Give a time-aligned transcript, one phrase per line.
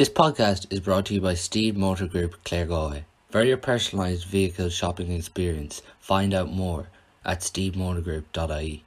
[0.00, 3.04] This podcast is brought to you by Steede Motor Group Claregalway.
[3.28, 6.88] For your personalised vehicle shopping experience, find out more
[7.22, 8.82] at steedemotorgroup.ie.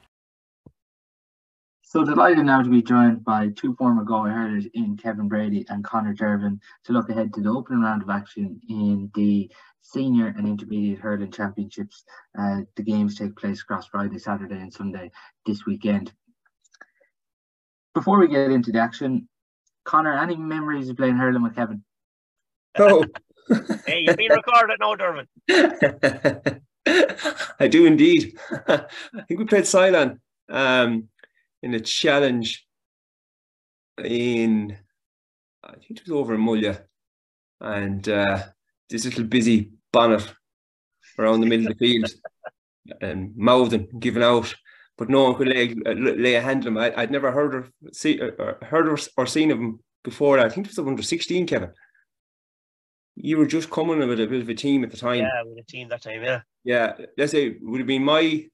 [1.83, 5.83] So delighted now to be joined by two former Galway hurlers in Kevin Brady and
[5.83, 9.51] Conor Dervan to look ahead to the opening round of action in the
[9.81, 12.05] senior and intermediate hurling championships.
[12.35, 15.11] Uh, the games take place across Friday, Saturday, and Sunday
[15.45, 16.11] this weekend.
[17.93, 19.29] Before we get into the action,
[19.85, 21.83] Conor, any memories of playing hurling with Kevin?
[22.77, 23.05] Oh.
[23.85, 25.27] hey, you've been recorded now, Dermot.
[27.59, 28.37] I do indeed.
[28.67, 28.85] I
[29.27, 31.09] think we played Cylon um,
[31.61, 32.65] in a challenge
[34.03, 34.77] in,
[35.63, 36.81] I think it was over in Mullagh.
[37.61, 38.43] And uh,
[38.89, 40.33] this little busy bonnet
[41.17, 42.11] around the middle of the field
[43.01, 44.53] and mouthing, giving out.
[44.97, 46.77] But no one could lay, lay a hand on him.
[46.77, 50.39] I, would never heard of, see, or, heard or, or seen of him before.
[50.39, 51.71] I think it was under 16, Kevin.
[53.15, 55.19] You were just coming with a bit of a team at the time.
[55.19, 56.41] Yeah, with a team that time, yeah.
[56.63, 58.47] Yeah, let's say would have been my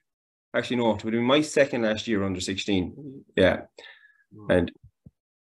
[0.54, 3.24] actually no, it would have been my second last year under 16.
[3.36, 3.62] Yeah.
[4.36, 4.58] Mm.
[4.58, 4.72] And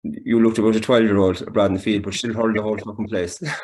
[0.02, 2.62] you looked about a 12 year old abroad in the field, but still hurled the
[2.62, 3.38] whole fucking place.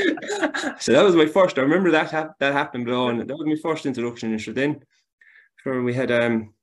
[0.78, 1.58] so that was my first.
[1.58, 4.32] I remember that hap- that happened below, and that was my first introduction.
[4.32, 4.80] And so then,
[5.62, 6.54] sure, we had um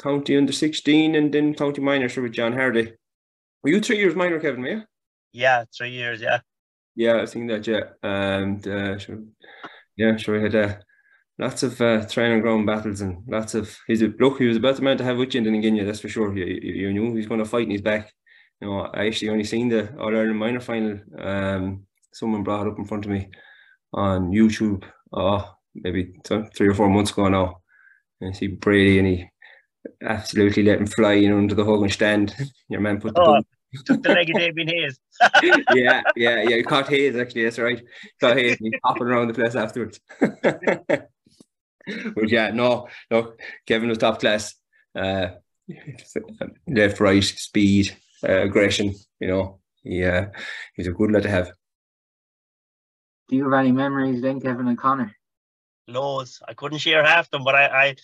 [0.00, 2.92] county under 16 and then county minor sure, with John Hardy.
[3.62, 4.64] Were you three years minor, Kevin?
[4.64, 4.80] Yeah.
[5.32, 6.20] Yeah, three years.
[6.20, 6.40] Yeah.
[6.96, 7.66] Yeah, I think that.
[7.66, 9.22] Yeah, and uh, sure,
[9.96, 10.36] yeah, sure.
[10.36, 10.76] We had uh,
[11.38, 13.76] lots of uh, training ground battles and lots of.
[13.86, 14.38] He's a look.
[14.38, 15.84] He was about the man to have with you in the Guinea.
[15.84, 16.36] That's for sure.
[16.36, 18.12] You, you knew he's going to fight and he's back.
[18.60, 20.98] You know, I actually only seen the All Ireland minor final.
[21.16, 23.30] Um, someone brought it up in front of me
[23.92, 24.82] on YouTube.
[25.12, 27.60] Oh, maybe three or four months ago now.
[28.20, 29.30] And see Brady and he
[30.02, 32.34] absolutely let him fly you know, under the Hogan stand.
[32.68, 33.42] Your man put the oh,
[33.84, 34.98] took the leg of Damien Hayes.
[35.74, 36.56] yeah, yeah, yeah.
[36.56, 37.44] He caught Hayes actually.
[37.44, 37.82] That's right.
[38.20, 38.58] Caught Hayes.
[38.60, 40.00] And he's hopping around the place afterwards.
[40.20, 41.08] but
[42.28, 43.34] yeah, no, no.
[43.66, 44.54] Kevin was top class.
[44.94, 45.28] Uh,
[46.66, 48.94] left, right, speed, uh, aggression.
[49.20, 50.38] You know, yeah, uh,
[50.74, 51.52] he's a good lad to have.
[53.28, 55.14] Do you have any memories then, Kevin and Conor?
[55.88, 56.40] Loads.
[56.46, 57.96] I couldn't share half them, but I, I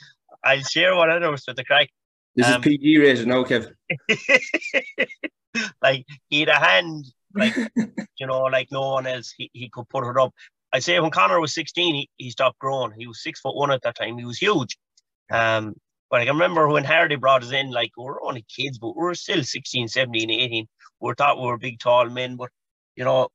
[0.42, 1.90] I'll share what I know with the crack.
[2.34, 3.70] This um, is PG rated now, Kev.
[5.82, 7.54] like he had a hand, like
[8.18, 9.32] you know, like no one else.
[9.36, 10.32] He, he could put it up.
[10.72, 12.92] I say when Conor was 16, he, he stopped growing.
[12.98, 14.18] He was six foot one at that time.
[14.18, 14.76] He was huge.
[15.30, 15.74] Um,
[16.10, 18.96] but I can remember when Hardy brought us in, like we were only kids, but
[18.96, 20.66] we were still 16, 17, 18.
[21.00, 22.50] We thought we were big, tall men, but
[22.96, 23.28] you know,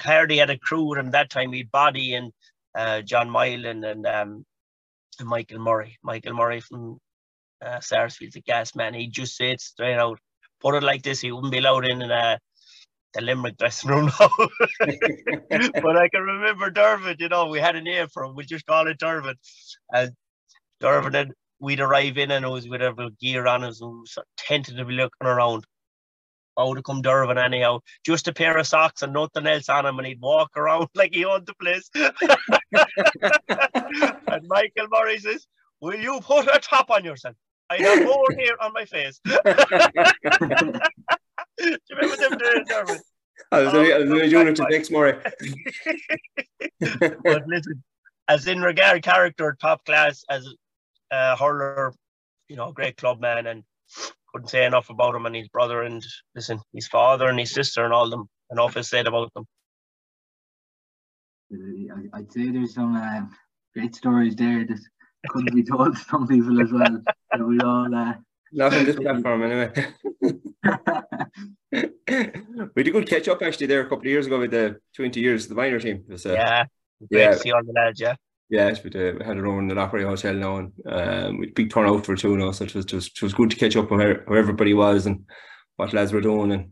[0.00, 1.52] Hardy had a crew with him that time.
[1.52, 2.32] He'd Body and
[2.74, 4.44] uh, John Mylan and um,
[5.20, 5.98] Michael Murray.
[6.02, 6.98] Michael Murray from
[7.64, 8.94] uh, Sarsfield's a gas man.
[8.94, 10.18] He just said straight out,
[10.60, 12.38] put it like this, he wouldn't be allowed in uh,
[13.14, 14.30] the Limerick dressing room now.
[14.80, 18.34] but I can remember Dervan, you know, we had a name for him.
[18.34, 19.34] We just call it Dervan.
[19.92, 20.12] And
[20.82, 23.98] Dervan, and we'd arrive in and it was with our gear on us and we
[23.98, 25.64] were tentatively looking around.
[26.60, 27.80] How to come Dervan anyhow?
[28.04, 31.14] Just a pair of socks and nothing else on him, and he'd walk around like
[31.14, 31.88] he owned the place.
[34.28, 35.46] and Michael Murray says,
[35.80, 37.34] Will you put a top on yourself?
[37.70, 39.20] I have more hair on my face.
[39.24, 39.32] Do
[41.58, 43.00] you remember them doing Dermot?
[43.52, 45.16] I was I was doing oh, it to next Murray.
[46.78, 47.82] but listen,
[48.28, 50.46] as in regard character, top class, as
[51.10, 51.94] a hurler,
[52.48, 53.64] you know, great club man, and
[54.32, 56.04] couldn't say enough about him and his brother and
[56.34, 58.28] listen, his father and his sister and all them.
[58.50, 59.44] Enough is said about them.
[62.12, 63.22] I'd say there's some uh,
[63.74, 64.80] great stories there that
[65.28, 67.02] couldn't be told to some people as well.
[67.36, 68.14] So we all uh,
[68.52, 69.72] not on this platform anyway.
[72.74, 74.76] we did a good catch up actually there a couple of years ago with the
[74.96, 76.04] 20 years the minor team.
[76.08, 76.64] Was, uh, yeah,
[77.10, 77.30] great yeah.
[77.30, 78.16] to see all the lads, yeah.
[78.50, 81.70] Yes, we, uh, had it over in the Loughrea Hotel now, and um, we big
[81.70, 83.92] turnout for two now, so it was, it was, it was good to catch up
[83.92, 85.24] on where, where everybody was and
[85.76, 86.70] what lads were doing, and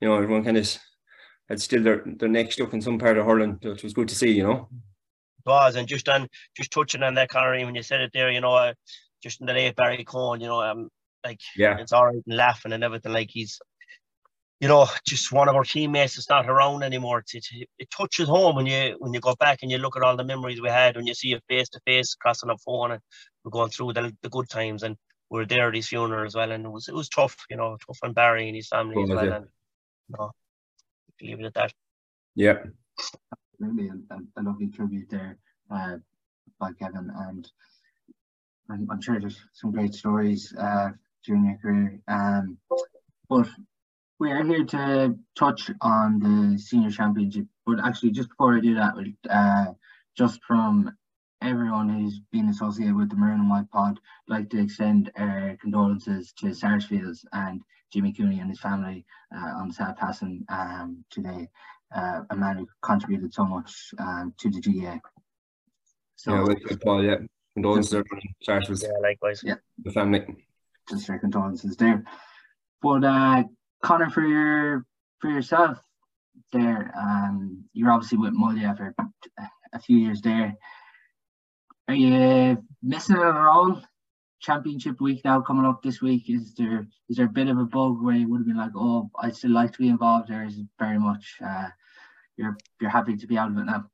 [0.00, 0.78] you know everyone kind of
[1.48, 4.14] had still their, their neck stuck in some part of Ireland, which was good to
[4.14, 4.68] see, you know?
[5.44, 8.30] It was, and just on just touching on that, Conor, when you said it there,
[8.30, 8.74] you know, uh,
[9.20, 10.90] just in the late Barry Cohen, you know, um,
[11.24, 13.12] like yeah, it's all right and laughing and everything.
[13.12, 13.58] Like he's,
[14.60, 17.22] you know, just one of our teammates is not around anymore.
[17.32, 20.02] It, it, it touches home when you when you go back and you look at
[20.02, 22.92] all the memories we had when you see it face to face, crossing a phone,
[22.92, 23.00] and
[23.44, 24.96] we're going through the, the good times and
[25.30, 27.56] we are there at his funeral as well, and it was it was tough, you
[27.56, 29.46] know, tough on Barry and his family as well, and
[30.08, 30.30] you know,
[31.20, 31.72] leave it at that.
[32.34, 32.58] Yeah
[33.58, 35.38] really a, a, lovely tribute there
[35.70, 35.96] uh,
[36.58, 37.50] by Kevin, and
[38.70, 40.90] I'm, I'm, sure there's some great stories uh,
[41.24, 42.00] during your career.
[42.08, 42.58] Um,
[43.28, 43.48] but
[44.18, 48.74] We are here to touch on the senior championship, but actually, just before I do
[48.74, 48.94] that,
[49.28, 49.72] uh,
[50.16, 50.96] just from
[51.42, 55.58] everyone who's been associated with the Maroon and White Pod, I'd like to extend our
[55.60, 57.60] condolences to Sarsfields and
[57.92, 59.04] Jimmy Cooney and his family
[59.34, 61.48] uh, on the sad passing um, today.
[61.94, 64.98] Uh, a man who contributed so much um, to the GA.
[66.16, 67.16] So, yeah, with Paul, yeah.
[67.54, 68.22] Condolences, everyone.
[68.42, 68.82] Sarsfields.
[68.82, 69.42] Yeah, likewise.
[69.44, 69.54] Yeah.
[69.84, 70.24] The family.
[70.88, 72.02] Just our condolences there.
[72.82, 73.44] But uh,
[73.86, 74.84] Conor, for your
[75.20, 75.78] for yourself
[76.52, 78.92] there, um, you're obviously with Mullagh for
[79.72, 80.56] a few years there.
[81.86, 83.80] Are you missing it at all?
[84.40, 86.28] Championship week now coming up this week.
[86.28, 88.72] Is there is there a bit of a bug where you would have been like,
[88.74, 91.68] oh, I'd still like to be involved, There is very much uh,
[92.36, 93.84] you're you're happy to be out of it now?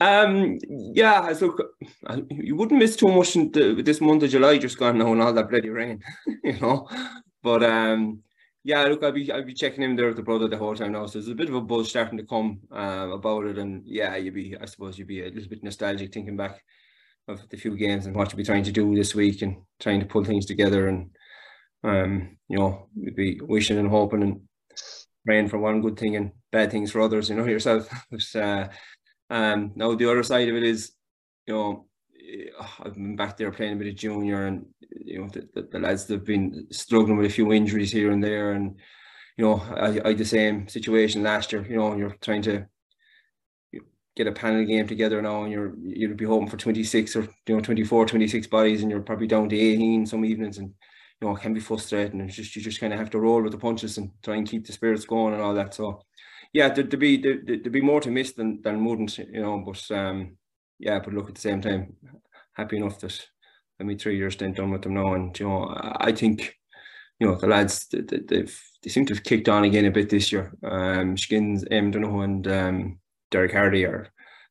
[0.00, 1.54] Um, yeah, so
[2.30, 5.32] you wouldn't miss too much in the, this month of July just gone and all
[5.34, 6.02] that bloody rain,
[6.42, 6.88] you know.
[7.42, 8.22] But um,
[8.66, 10.92] yeah, look, I'll be I'll be checking in there with the brother the whole time
[10.92, 11.06] now.
[11.06, 14.16] So there's a bit of a buzz starting to come um, about it, and yeah,
[14.16, 16.60] you'd be I suppose you'd be a little bit nostalgic thinking back
[17.28, 20.00] of the few games and what you'd be trying to do this week and trying
[20.00, 21.10] to pull things together and
[21.84, 24.40] um, you know, you'd be wishing and hoping and
[25.24, 27.88] praying for one good thing and bad things for others, you know, yourself.
[28.10, 28.68] but uh,
[29.30, 30.90] um, now the other side of it is,
[31.46, 31.86] you know,
[32.80, 35.78] I've been back there playing a bit of junior, and you know the, the, the
[35.78, 38.76] lads have been struggling with a few injuries here and there, and
[39.36, 41.66] you know I, I had the same situation last year.
[41.68, 42.66] You know, you're trying to
[44.16, 47.54] get a panel game together now, and you're you'd be hoping for 26 or you
[47.54, 50.68] know 24, 26 bodies, and you're probably down to 18 some evenings, and
[51.20, 52.20] you know it can be frustrating.
[52.20, 54.48] And just you just kind of have to roll with the punches and try and
[54.48, 55.74] keep the spirits going and all that.
[55.74, 56.02] So
[56.52, 59.62] yeah, there'd, there'd be there, would be more to miss than than wouldn't, you know.
[59.64, 60.36] But um,
[60.78, 61.94] yeah, but look at the same time,
[62.54, 63.20] happy enough that
[63.80, 66.54] I mean three years stint done with them now, and you know I think
[67.18, 70.10] you know the lads they, they've they seem to have kicked on again a bit
[70.10, 70.52] this year.
[70.62, 72.98] Um, Skins, M, Donoghue, and um,
[73.30, 74.08] Derek Hardy are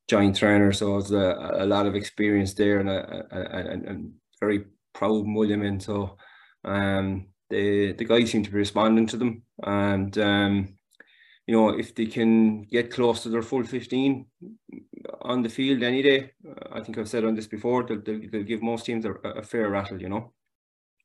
[0.07, 3.97] giant trainer, so it's a, a lot of experience there and a, a, a,
[4.39, 5.81] very proud Mulliman.
[5.81, 6.17] So
[6.63, 10.77] um, the the guys seem to be responding to them, and um,
[11.47, 14.25] you know, if they can get close to their full 15
[15.21, 18.21] on the field any day, uh, I think I've said on this before, they'll, they'll,
[18.31, 20.33] they'll give most teams a, a, fair rattle, you know.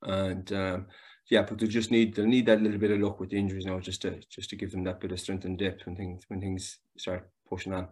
[0.03, 0.87] And um,
[1.29, 3.65] yeah, but they just need they'll need that little bit of luck with the injuries
[3.65, 6.23] now, just to just to give them that bit of strength and depth when things
[6.27, 7.87] when things start pushing on.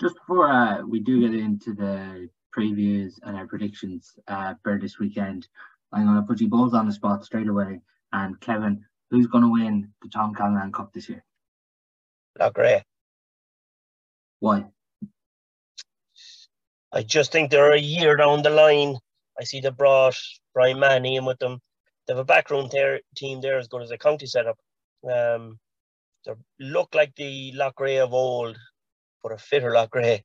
[0.00, 4.98] Just before uh, we do get into the previews and our predictions uh, for this
[4.98, 5.48] weekend,
[5.92, 7.80] I'm going to put you both on the spot straight away.
[8.12, 11.24] And Kevin, Who's going to win the Tom Callanan Cup this year?
[12.40, 12.82] Loughrea.
[14.40, 14.66] Why?
[16.92, 18.96] I just think they're a year down the line.
[19.38, 20.16] I see they brought
[20.54, 21.60] Brian Manny in with them.
[22.06, 24.56] They have a backroom ter- team there as good as a county setup.
[25.10, 25.58] Um,
[26.24, 28.56] they look like the Loughrea of old,
[29.22, 30.22] but a fitter Loughrea.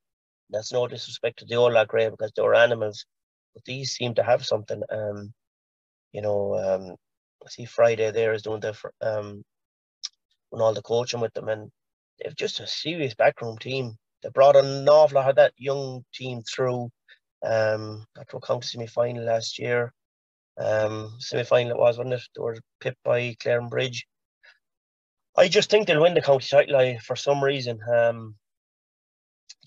[0.50, 3.06] That's no disrespect to the old Loughrea because they were animals,
[3.54, 4.81] but these seem to have something.
[4.92, 5.34] Um,
[6.14, 6.96] you know, um,
[7.46, 9.44] I see Friday there is doing the um
[10.52, 11.72] doing all the coaching with them, and
[12.23, 13.97] they've just a serious backroom team.
[14.23, 16.89] They brought an awful lot of that young team through.
[17.44, 19.94] Um, to a county semi final last year.
[20.59, 22.21] Um, semi final it was, wasn't it?
[22.35, 24.03] They were pipped by Clarenbridge.
[25.35, 27.80] I just think they'll win the county title for some reason.
[27.92, 28.35] Um,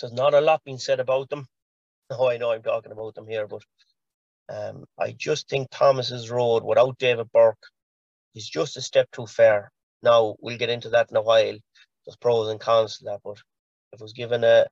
[0.00, 1.46] there's not a lot being said about them.
[2.10, 3.62] Oh, I know I'm talking about them here, but
[4.50, 7.56] um, I just think Thomas's road without David Burke
[8.34, 9.70] is just a step too far.
[10.02, 11.56] Now we'll get into that in a while.
[12.04, 13.38] There's pros and cons to that, but
[13.92, 14.66] if it was given a,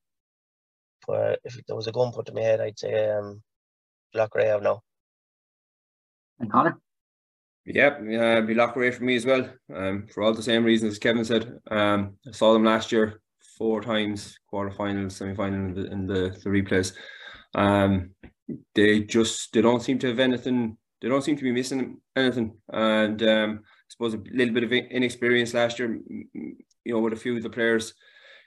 [1.01, 3.43] for if there was a gun put to my head, I'd say um,
[4.15, 4.83] Loughrea now.
[6.39, 6.79] And Conor.
[7.65, 9.49] Yep, yeah, be Loughrea for me as well.
[9.75, 11.59] Um, for all the same reasons as Kevin said.
[11.71, 13.21] Um, I saw them last year
[13.57, 16.95] four times, quarterfinals, semi-final, in the, in the, the replays.
[17.55, 18.11] Um,
[18.75, 20.77] they just they don't seem to have anything.
[21.01, 24.73] They don't seem to be missing anything, and um, I suppose a little bit of
[24.73, 25.99] inexperience last year.
[26.85, 27.95] You know, with a few of the players,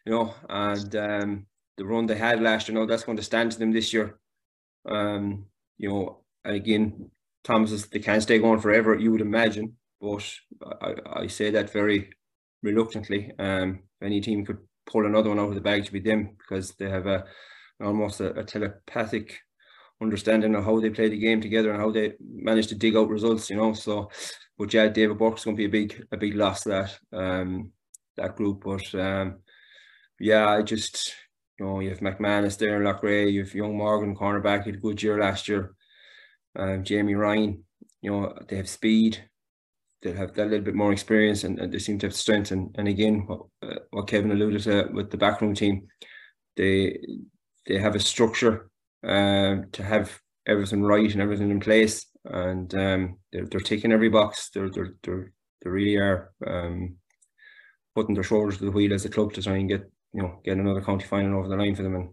[0.06, 1.46] you know, and um,
[1.78, 2.78] the run they had last year.
[2.78, 4.20] You know, that's going to stand to them this year.
[4.88, 5.46] Um,
[5.78, 7.10] you know, again,
[7.44, 8.96] Thomas they can't stay going forever.
[8.96, 10.24] You would imagine, but
[10.82, 12.10] I, I say that very
[12.62, 13.32] reluctantly.
[13.40, 16.74] Um, any team could pull another one out of the bag to be them because
[16.76, 17.26] they have a
[17.82, 19.40] almost a, a telepathic
[20.02, 23.10] understanding of how they play the game together and how they manage to dig out
[23.10, 23.74] results, you know.
[23.74, 24.10] So,
[24.58, 27.72] but yeah, David Burke's going to be a big, a big loss that, um,
[28.18, 28.64] that group.
[28.64, 29.40] But um,
[30.20, 31.14] yeah, I just,
[31.60, 34.80] you know, you have McManus there in Loughrea, you have young Morgan cornerback, he had
[34.80, 35.76] a good year last year.
[36.56, 37.64] Um, Jamie Ryan,
[38.02, 39.30] you know, they have speed.
[40.02, 42.52] they'll have that little bit more experience and, and they seem to have strength.
[42.52, 45.88] And, and again, what, uh, what Kevin alluded to with the backroom team,
[46.56, 47.00] they
[47.68, 48.70] they have a structure
[49.04, 54.10] uh, to have everything right and everything in place, and um, they're they're taking every
[54.10, 54.50] box.
[54.54, 55.32] They're they're they're
[55.62, 56.98] they really are um,
[57.96, 60.40] putting their shoulders to the wheel as a club to try and get you know
[60.44, 61.96] get another county final over the line for them.
[61.96, 62.10] And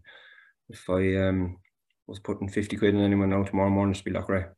[0.68, 1.58] if I um,
[2.06, 4.50] was putting fifty quid on anyone now tomorrow morning, it'd be Loughrea.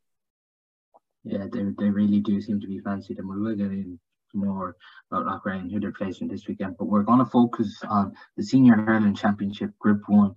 [1.24, 3.98] Yeah, they, they really do seem to be fancied, and we will get in
[4.34, 4.76] more
[5.10, 6.76] about Loughrea and who they're facing this weekend.
[6.78, 10.34] But we're going to focus on the Senior Hurling Championship Group 1.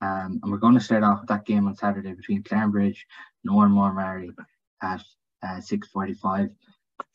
[0.00, 2.98] Um, and we're going to start off with that game on Saturday between Clarenbridge
[3.44, 4.32] and Oranmore Maree
[4.82, 5.02] at
[5.42, 6.50] uh, 6.45.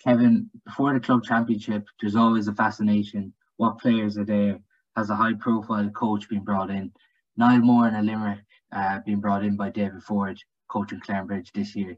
[0.04, 3.34] Kevin, before the club championship, there's always a fascination.
[3.58, 4.60] What players are there?
[4.96, 6.92] Has a high profile coach been brought in?
[7.38, 8.40] Niall Moore and a Limerick
[8.72, 11.98] uh, being brought in by David Ford, coaching Clarenbridge this year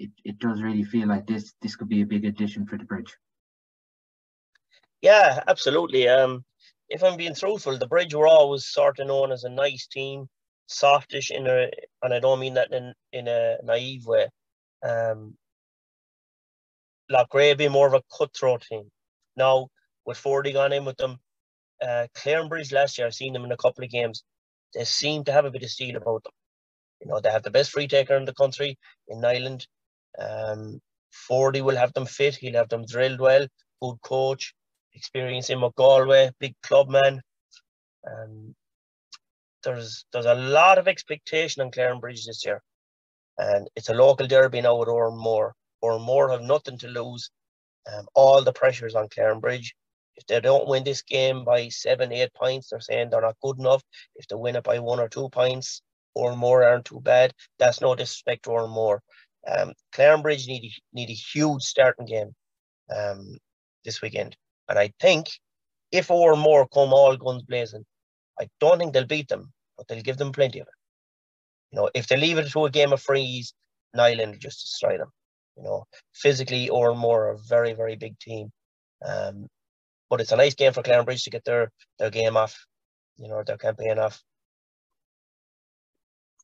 [0.00, 2.84] it, it does really feel like this this could be a big addition for the
[2.84, 3.14] bridge.
[5.02, 6.08] Yeah, absolutely.
[6.08, 6.44] Um,
[6.88, 10.28] if I'm being truthful, the bridge were always sort of known as a nice team,
[10.66, 11.70] softish in a,
[12.02, 14.28] and I don't mean that in in a naive way.
[14.82, 15.36] Um,
[17.10, 18.90] Loughrea be more of a cutthroat team.
[19.36, 19.68] Now
[20.06, 21.18] with Fordy gone in with them,
[21.82, 24.22] uh, Clarenbridge last year, I've seen them in a couple of games.
[24.74, 26.32] They seem to have a bit of steel about them.
[27.00, 29.66] You know, they have the best free taker in the country in Ireland.
[30.18, 32.36] Um, Fordy will have them fit.
[32.36, 33.46] He'll have them drilled well.
[33.82, 34.54] Good coach,
[34.92, 37.22] experience in McGalway, big club man.
[38.06, 38.54] Um,
[39.64, 42.62] there's there's a lot of expectation on Clarenbridge this year,
[43.38, 44.88] and it's a local derby now with
[45.82, 46.04] Oranmore.
[46.04, 47.30] more have nothing to lose.
[47.90, 49.70] Um, all the pressures on Clarenbridge.
[50.16, 53.58] If they don't win this game by seven, eight points, they're saying they're not good
[53.58, 53.82] enough.
[54.16, 55.82] If they win it by one or two points,
[56.14, 57.32] or more aren't too bad.
[57.58, 59.00] That's no disrespect to Oranmore.
[59.46, 62.34] Um, Clarenbridge need a, need a huge starting game
[62.94, 63.38] um,
[63.84, 64.36] this weekend,
[64.68, 65.28] and I think
[65.90, 67.84] if Oranmore come all guns blazing,
[68.38, 70.74] I don't think they'll beat them, but they'll give them plenty of it.
[71.70, 73.54] You know, if they leave it to a game of freeze,
[73.96, 75.10] Niland will just destroy them.
[75.56, 78.50] You know, physically, Oranmore are a very, very big team.
[79.06, 79.46] Um,
[80.08, 82.66] but it's a nice game for Clarenbridge to get their their game off,
[83.16, 84.20] you know, their campaign off.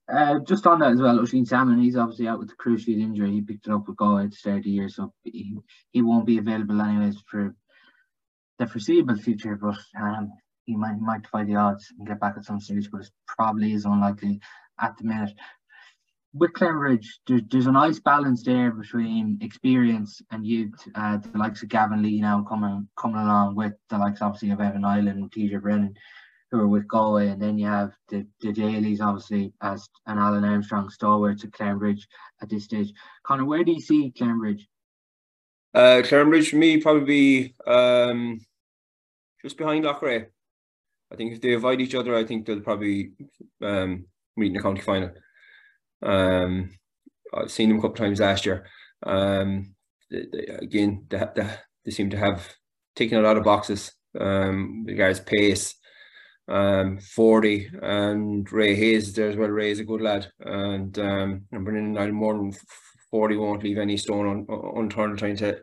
[0.08, 3.32] Uh, just on that as well, Oisín Salmon, he's obviously out with the cruciate injury.
[3.32, 5.58] He picked it up with Galway at the start of the year, so he,
[5.90, 7.56] he won't be available anyways for
[8.60, 9.56] the foreseeable future.
[9.56, 10.30] But um,
[10.64, 13.72] he might might defy the odds and get back at some stage, but it probably
[13.72, 14.40] is unlikely
[14.80, 15.32] at the minute.
[16.38, 20.74] With Clarenbridge, there's, there's a nice balance there between experience and youth.
[20.94, 24.60] Uh, the likes of Gavin Lee now coming coming along with the likes obviously of
[24.60, 25.94] Evan Niland and TJ Brennan
[26.50, 30.44] who are with Galway, and then you have the, the Dailies, obviously, as an Alan
[30.44, 32.02] Armstrong stalwart to Clarenbridge
[32.40, 32.92] at this stage.
[33.24, 34.62] Conor, where do you see Clarenbridge?
[35.74, 38.40] Uh, for me probably um,
[39.42, 40.26] just behind Loughrea.
[41.12, 43.12] I think if they avoid each other, I think they'll probably
[43.62, 45.10] um, meet in the county final.
[46.02, 46.70] Um,
[47.34, 48.66] I've seen them a couple times last year.
[49.02, 49.74] Um,
[50.10, 51.24] they, they, again, they,
[51.84, 52.48] they, seem to have
[52.94, 53.92] taken a lot of boxes.
[54.18, 55.74] Um, regards pace,
[56.48, 59.48] um, Fordy and Ray Hayes there as well.
[59.48, 62.52] Ray is a good lad, and um, and Brennan more than
[63.10, 65.60] 40 won't leave any stone un, unturned trying to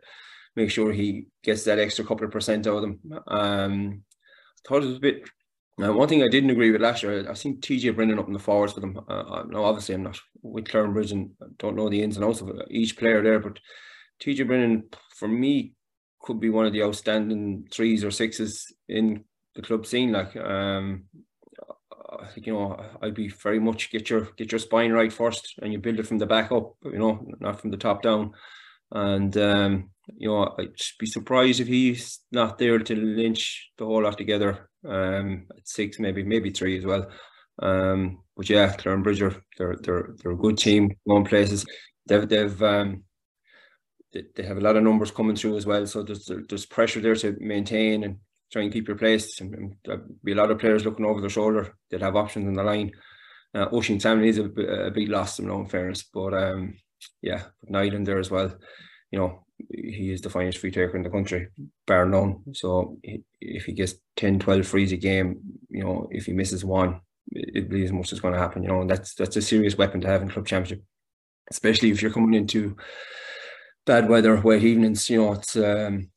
[0.56, 3.00] make sure he gets that extra couple of percent out of them.
[3.28, 4.04] Um,
[4.68, 5.30] thought it was a bit.
[5.82, 8.34] Uh, one thing I didn't agree with last year, I seen TJ Brennan up in
[8.34, 9.00] the forwards for them.
[9.10, 12.42] Uh, uh, now, obviously, I'm not with Clarenbridge and don't know the ins and outs
[12.42, 13.60] of each player there, but
[14.20, 14.84] TJ Brennan,
[15.16, 15.74] for me,
[16.22, 19.24] could be one of the outstanding threes or sixes in
[19.56, 20.12] the club scene.
[20.12, 21.06] Like, um,
[22.36, 25.80] you know, I'd be very much get your get your spine right first, and you
[25.80, 26.76] build it from the back up.
[26.84, 28.34] You know, not from the top down.
[28.92, 34.04] And um, you know, I'd be surprised if he's not there to lynch the whole
[34.04, 34.70] lot together.
[34.88, 37.10] Um, at six, maybe maybe three as well.
[37.60, 41.66] Um, but yeah, Clarenbridge are they're they're they're a good team, going places.
[42.06, 43.04] They've they've um,
[44.12, 45.86] they they have a lot of numbers coming through as well.
[45.88, 48.18] So there's there's pressure there to maintain and
[48.52, 49.42] try and keep your place.
[49.42, 52.48] And, and there'll be a lot of players looking over their shoulder that have options
[52.48, 52.92] in the line.
[53.54, 56.76] Uh, Oisín Salmon is a, a big loss, in all fairness, but um,
[57.22, 58.56] yeah, Niland there as well.
[59.12, 61.50] You know, he is the finest free taker in the country,
[61.86, 62.42] bar none.
[62.54, 62.98] So
[63.42, 67.70] if he gets 10, 12 frees a game, you know, if he misses one, it
[67.70, 68.64] be as much as going to happen.
[68.64, 70.84] You know, and that's that's a serious weapon to have in club championship,
[71.50, 72.76] especially if you're coming into
[73.86, 75.10] bad weather, wet evenings.
[75.10, 76.10] You know, it's um,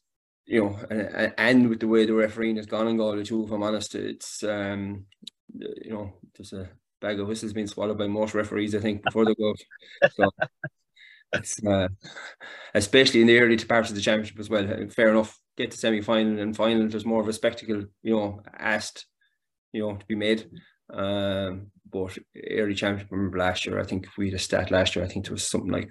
[0.47, 3.51] you know, and, and with the way the refereeing has gone and Galway too, if
[3.51, 5.07] I'm honest, it's um,
[5.55, 6.69] you know, there's a
[7.01, 9.55] bag of whistles being swallowed by most referees, I think, before the go.
[10.15, 10.31] So
[11.33, 11.89] it's uh,
[12.75, 14.67] especially in the early parts of the championship as well.
[14.91, 16.89] Fair enough, get to semi final and final.
[16.89, 19.07] There's more of a spectacle, you know, asked,
[19.73, 20.49] you know, to be made.
[20.93, 22.17] Um, but
[22.51, 25.05] early championship, remember last year, I think we had a stat last year.
[25.05, 25.91] I think it was something like,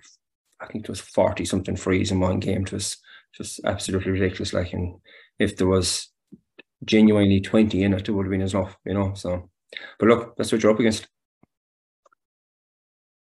[0.62, 2.64] I think it was forty something frees in one game.
[2.64, 2.98] It was
[3.36, 4.54] just absolutely ridiculous.
[4.54, 4.96] Like, and
[5.40, 6.10] if there was
[6.84, 9.14] genuinely twenty in it, it would have been enough, you know.
[9.16, 9.50] So,
[10.00, 11.08] but look, that's what you're up against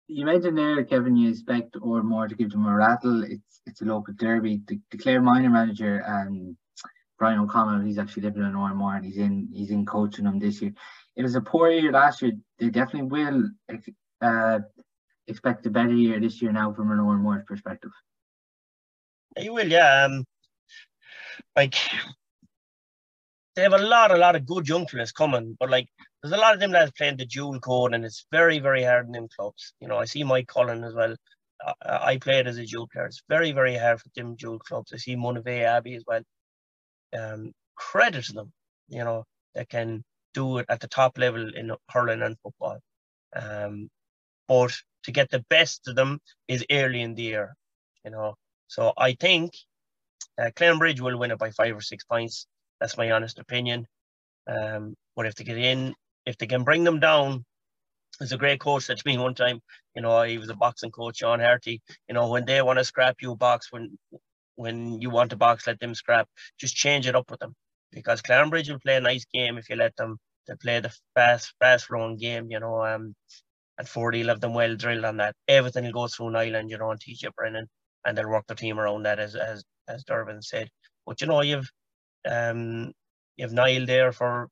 [0.06, 3.22] you mentioned there, Kevin, you expect or more to give them a rattle.
[3.24, 4.60] It's it's a local derby.
[4.66, 6.56] The, the Clare minor manager um
[7.18, 10.60] Brian O'Connell, he's actually living in Oranmore and he's in he's in coaching them this
[10.60, 10.72] year.
[11.16, 12.32] It was a poor year last year.
[12.58, 13.50] They definitely will
[14.20, 14.58] uh,
[15.28, 17.92] expect a better year this year now from an Oranmore perspective.
[19.36, 20.04] They will, yeah.
[20.04, 20.24] Um,
[21.56, 21.76] like
[23.54, 25.88] they have a lot, a lot of good young players coming, but like
[26.22, 29.06] there's a lot of them that playing the dual code, and it's very, very hard
[29.06, 29.74] in them clubs.
[29.80, 31.14] You know, I see Mike Cullen as well.
[31.82, 33.06] I, I played as a dual player.
[33.06, 34.92] It's very, very hard for them dual clubs.
[34.92, 36.22] I see Monivea Abbey as well.
[37.16, 38.52] Um, credit them,
[38.88, 42.78] you know, they can do it at the top level in hurling and football.
[43.34, 43.88] Um,
[44.48, 44.72] but
[45.04, 47.54] to get the best of them is early in the year,
[48.04, 48.34] you know.
[48.66, 49.52] So I think
[50.38, 52.46] uh, Bridge will win it by five or six points.
[52.80, 53.86] That's my honest opinion.
[54.46, 55.94] Um, but if they get in,
[56.26, 57.44] if they can bring them down,
[58.18, 59.60] there's a great coach said to me one time,
[59.94, 62.84] you know, he was a boxing coach, Sean Harty, you know, when they want to
[62.84, 63.98] scrap you box, when
[64.56, 66.28] when you want to box, let them scrap.
[66.60, 67.54] Just change it up with them.
[67.90, 70.16] Because Clarenbridge will play a nice game if you let them
[70.46, 73.14] to play the fast, fast flowing game, you know, um
[73.78, 75.34] and Fordy will have them well drilled on that.
[75.48, 77.66] Everything will go through an island, you know, and you Brennan,
[78.04, 80.68] and they'll work the team around that as as as Durbin said.
[81.06, 81.70] But you know, you've
[82.28, 82.92] um,
[83.36, 84.48] you have Niall there for,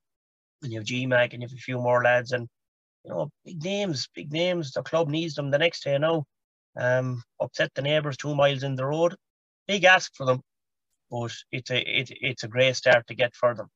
[0.62, 2.49] and you have GMAC, and you have a few more lads, and
[3.05, 4.73] you know, big names, big names.
[4.73, 6.25] The club needs them the next day now.
[6.79, 9.14] Um, upset the neighbours two miles in the road.
[9.67, 10.41] Big ask for them,
[11.11, 13.69] but it's a it, it's a great start to get for them.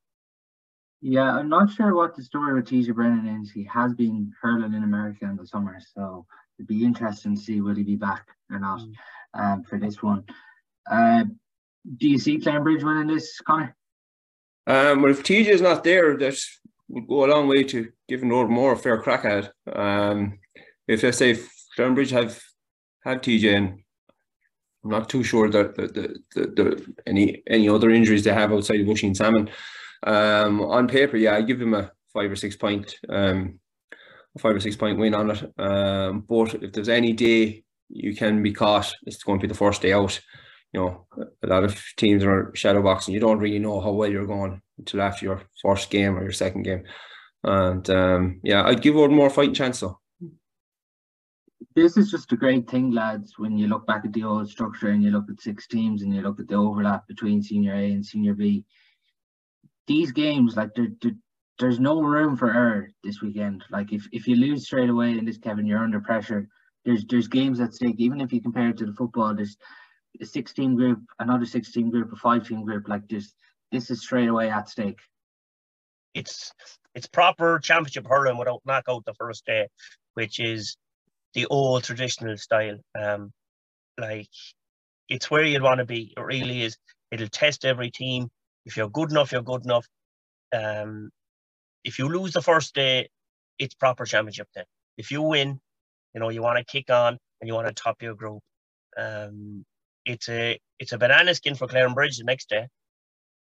[1.02, 3.50] Yeah, I'm not sure what the story with TJ Brennan is.
[3.50, 6.26] He has been hurling in America in the summer, so
[6.58, 8.92] it'd be interesting to see will he be back or not mm.
[9.34, 10.24] um, for this one.
[10.90, 11.24] Uh,
[11.98, 13.76] do you see Clarenbridge winning this, Conor?
[14.66, 16.38] Um, well, if TJ is not there, that
[16.88, 19.52] would go a long way to giving more a fair crack at.
[19.72, 20.38] Um,
[20.88, 21.38] if let's say
[21.76, 22.40] Clarenbridge have
[23.04, 23.80] have TJ and
[24.84, 28.52] I'm not too sure that the, the, the, the, any any other injuries they have
[28.52, 29.50] outside of Bushy and Salmon.
[30.04, 33.58] Um, on paper, yeah, I give them a five or six point um,
[33.92, 35.52] a five or six point win on it.
[35.58, 39.58] Um, but if there's any day you can be caught, it's going to be the
[39.58, 40.20] first day out
[40.76, 41.06] you know,
[41.42, 43.14] a lot of teams are shadow boxing.
[43.14, 46.32] You don't really know how well you're going until after your first game or your
[46.32, 46.84] second game.
[47.42, 49.98] And um, yeah, I'd give one more fighting chance though.
[51.74, 53.38] This is just a great thing, lads.
[53.38, 56.14] When you look back at the old structure and you look at six teams and
[56.14, 58.66] you look at the overlap between Senior A and Senior B,
[59.86, 61.12] these games, like there, there,
[61.58, 63.64] there's no room for error this weekend.
[63.70, 66.48] Like if, if you lose straight away in this, Kevin, you're under pressure.
[66.84, 67.96] There's there's games at stake.
[67.98, 69.56] Even if you compare it to the football, there's
[70.24, 73.32] 16 group, another 16 group, a five team group like this,
[73.72, 74.98] this is straight away at stake.
[76.14, 76.52] It's
[76.94, 79.68] it's proper championship hurling without knockout the first day,
[80.14, 80.76] which is
[81.34, 82.78] the old traditional style.
[82.98, 83.32] Um,
[83.98, 84.28] like
[85.08, 86.14] it's where you'd want to be.
[86.16, 86.76] It really is.
[87.10, 88.28] It'll test every team.
[88.64, 89.86] If you're good enough, you're good enough.
[90.54, 91.10] Um,
[91.84, 93.08] if you lose the first day,
[93.58, 94.64] it's proper championship then.
[94.96, 95.60] If you win,
[96.14, 98.40] you know you want to kick on and you want to top your group.
[98.96, 99.64] Um,
[100.06, 102.68] it's a it's a banana skin for Clarenbridge the next day,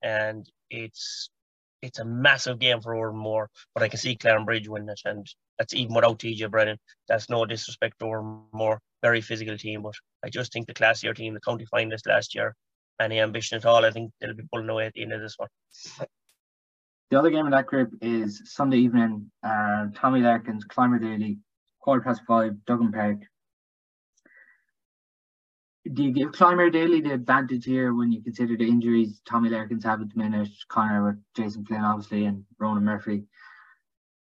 [0.02, 1.30] and it's
[1.82, 3.48] it's a massive game for Oranmore.
[3.74, 6.78] But I can see Clarenbridge win it, and that's even without TJ Brennan.
[7.08, 11.34] That's no disrespect to Oranmore, very physical team, but I just think the classier team,
[11.34, 12.56] the county finalist last year,
[13.00, 15.36] any ambition at all, I think they'll be pulling away at the end of this
[15.38, 15.50] one.
[17.10, 19.32] The other game in that group is Sunday evening.
[19.44, 21.40] Uh, Tommy Larkins, Killimordaly,
[21.82, 23.18] quarter past five, Duggan Park
[25.94, 30.02] do you give Killimordaly the advantage here when you consider the injuries Tommy Larkins have
[30.02, 33.24] at the minute, Conor with Jason Flynn obviously and Ronan Murphy?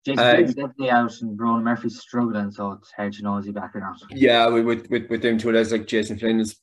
[0.04, 3.46] Jason uh, Flynn's definitely out and Ronan Murphy's struggling, so it's hard to know is
[3.46, 3.96] he back or not.
[4.10, 6.56] Yeah, with with with them two guys like Jason Flynn is,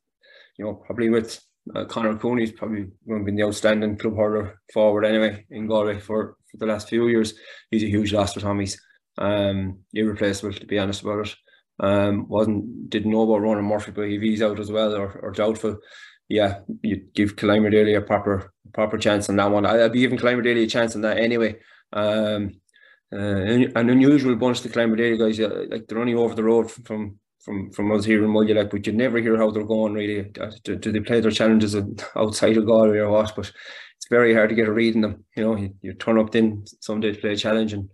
[0.57, 1.41] you know, probably with
[1.75, 5.99] uh, Conor Cooney's probably going to be the outstanding club hurler forward anyway in Galway
[5.99, 7.33] for, for the last few years.
[7.71, 8.79] He's a huge loss for Tommy's.
[9.17, 11.35] Um, irreplaceable to be honest about it.
[11.79, 15.31] Um, wasn't didn't know about Ronan Murphy, but if he's out as well or, or
[15.31, 15.79] doubtful,
[16.29, 19.65] yeah, you give Killimordaly a proper proper chance on that one.
[19.65, 21.57] I'd be giving Killimordaly a chance on that anyway.
[21.91, 22.51] Um,
[23.11, 25.39] uh, an unusual bunch, the Killimordaly guys.
[25.69, 28.87] Like they're only over the road from, from from us here in Mully, like, but
[28.87, 30.31] you never hear how they're going really.
[30.63, 31.75] Do, do they play their challenges
[32.15, 33.33] outside of Galway or what?
[33.35, 33.51] But
[33.97, 35.25] it's very hard to get a read in them.
[35.35, 37.89] You know, you, you turn up then someday to play a challenge and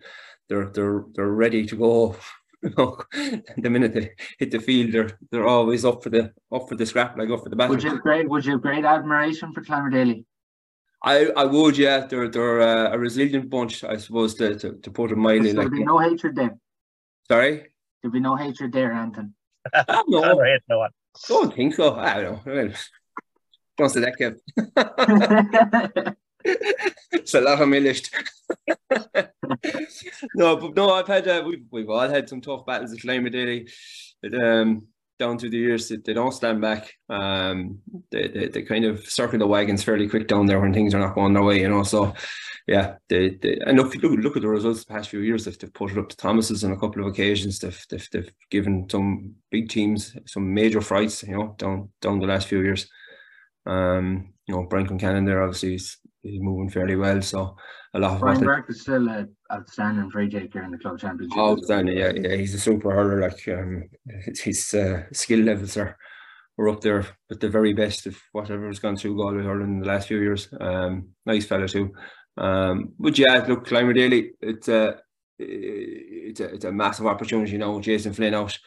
[0.48, 2.16] they're they're they're ready to go.
[2.64, 2.98] You know,
[3.58, 6.86] the minute they hit the field, they're they're always up for the up for the
[6.86, 7.74] scrap, like up for the battle.
[7.76, 8.28] Would you have great?
[8.30, 10.26] Would you have great admiration for Killimordaly?
[11.02, 12.06] I, I would, yeah.
[12.06, 15.54] They're they're uh, a resilient bunch, I suppose, to, to, to put it mildly.
[15.54, 16.58] There'll Like, be no hatred there.
[17.30, 17.68] sorry,
[18.02, 19.34] There'll be no hatred there, Anton.
[20.10, 20.92] no, Conor hate no one.
[21.30, 21.96] don't think so.
[21.96, 22.54] I don't know.
[22.54, 22.74] Well,
[23.78, 26.16] Don't say that, Kev.
[27.12, 27.80] it's a lot of my
[30.36, 33.70] no, but no, I've had uh, we've we've all had some tough battles at Killimordaly.
[34.22, 34.88] But, um,
[35.20, 36.94] down through the years, they, they don't stand back.
[37.10, 40.96] Um, they, they they kind of circle the wagons fairly quick down there when things
[40.96, 41.84] are not going their way, you know.
[41.84, 42.14] So,
[42.68, 45.46] yeah, they, they and look look look at the results the past few years.
[45.46, 47.60] They've, they've put it up to Thomas's on a couple of occasions.
[47.60, 52.28] They've, they've they've given some big teams some major frights, you know, down down the
[52.28, 52.90] last few years.
[53.66, 57.22] Um, you know, Brian Concannon there obviously is, is moving fairly well.
[57.22, 57.56] So
[57.94, 61.38] a lot of Brian Burke is still an outstanding free taker in the club championship.
[61.38, 61.98] Oh, outstanding!
[61.98, 63.22] Yeah, yeah, he's a super hurler.
[63.22, 63.84] Like um,
[64.44, 65.98] his- uh, skill levels are
[66.58, 69.88] are up there with the very best of whatever's gone through Galway hurling in the
[69.88, 70.50] last few years.
[70.60, 71.94] Um, nice fella too.
[72.38, 74.98] Um, but yeah, look, Killimordaly, it's a
[75.40, 78.58] it's a it's a massive opportunity You know, Jason Flynn out,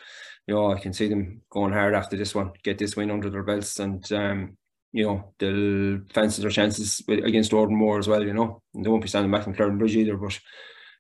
[0.47, 3.31] you know, I can see them going hard after this one, get this win under
[3.31, 4.57] their belts, and um,
[4.93, 8.23] you know, they'll fancy their chances with, against Oranmore as well.
[8.23, 10.39] You know, and they won't be standing back in Clarenbridge either, but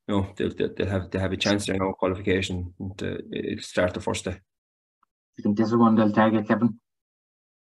[0.08, 3.18] you know, they'll, they'll, they'll have they have a chance there now qualification and uh,
[3.32, 4.40] it'll start the first day.
[5.36, 6.78] You think this is one they'll target, Kevin?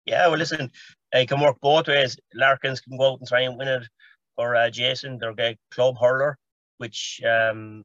[0.05, 0.71] Yeah, well, listen,
[1.11, 2.17] it can work both ways.
[2.33, 3.87] Larkins can go out and try and win it
[4.35, 6.37] for uh, Jason, their guy, club hurler,
[6.77, 7.83] which um,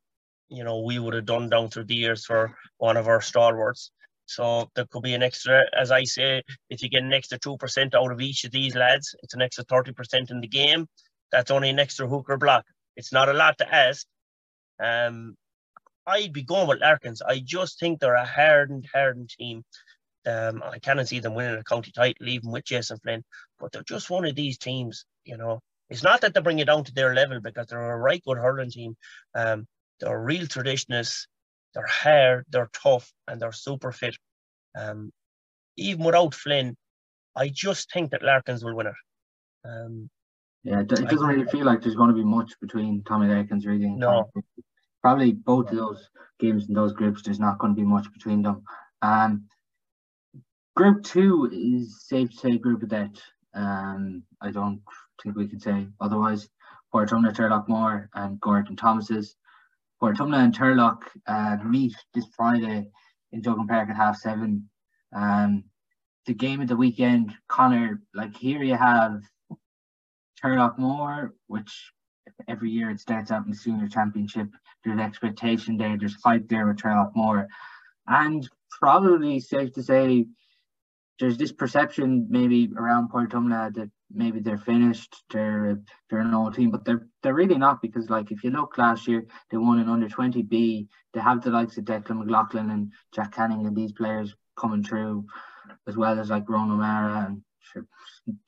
[0.48, 3.90] you know we would have done down through the years for one of our stalwarts.
[4.26, 7.56] So there could be an extra, as I say, if you get an extra two
[7.56, 10.86] percent out of each of these lads, it's an extra thirty percent in the game.
[11.30, 12.64] That's only an extra hooker block.
[12.96, 14.06] It's not a lot to ask.
[14.82, 15.36] Um,
[16.06, 17.22] I'd be going with Larkins.
[17.22, 19.64] I just think they're a hardened, hardened team.
[20.26, 23.24] Um, I cannot see them winning a county title even with Jason Flynn,
[23.58, 25.04] but they're just one of these teams.
[25.24, 25.60] You know,
[25.90, 28.38] it's not that they bring it down to their level because they're a right good
[28.38, 28.96] hurling team.
[29.34, 29.66] Um,
[30.00, 31.26] they're real traditionists.
[31.74, 34.16] They're hard, they're tough, and they're super fit.
[34.78, 35.12] Um,
[35.76, 36.76] even without Flynn,
[37.36, 38.94] I just think that Larkins will win it.
[39.64, 40.10] Um,
[40.62, 43.86] Yeah, it, doesn't really feel like there's going to be much between Tommy Larkins really.
[43.86, 44.30] and No.
[44.34, 44.44] Tommy.
[45.02, 46.08] Probably both of those
[46.38, 48.62] games in those groups, there's not going to be much between them.
[49.02, 49.44] Um,
[50.76, 53.10] group two is safe to say group of death.
[53.52, 54.80] Um, I don't
[55.22, 56.48] think we can say otherwise.
[56.92, 59.36] Portumna, Turlock Moore, and Gordon Thomas's.
[60.12, 62.88] Tumla and Turlough uh, meet this Friday
[63.32, 64.68] in Duggan Park at half seven.
[65.14, 65.64] Um,
[66.26, 69.22] the game of the weekend, Conor, like here you have
[70.42, 71.92] Turloughmore, which
[72.48, 74.48] every year it starts out in the senior championship.
[74.84, 77.46] There's expectation there, there's hype there with Turloughmore.
[78.06, 80.26] And probably safe to say
[81.20, 86.70] there's this perception maybe around Portumna that maybe they're finished, they're they're an old team,
[86.70, 89.88] but they're they're really not because like if you look last year, they won an
[89.88, 90.88] under 20 B.
[91.12, 95.26] They have the likes of Declan McLaughlin and Jack Canning and these players coming through,
[95.86, 97.86] as well as like Ron O'Mara and sure,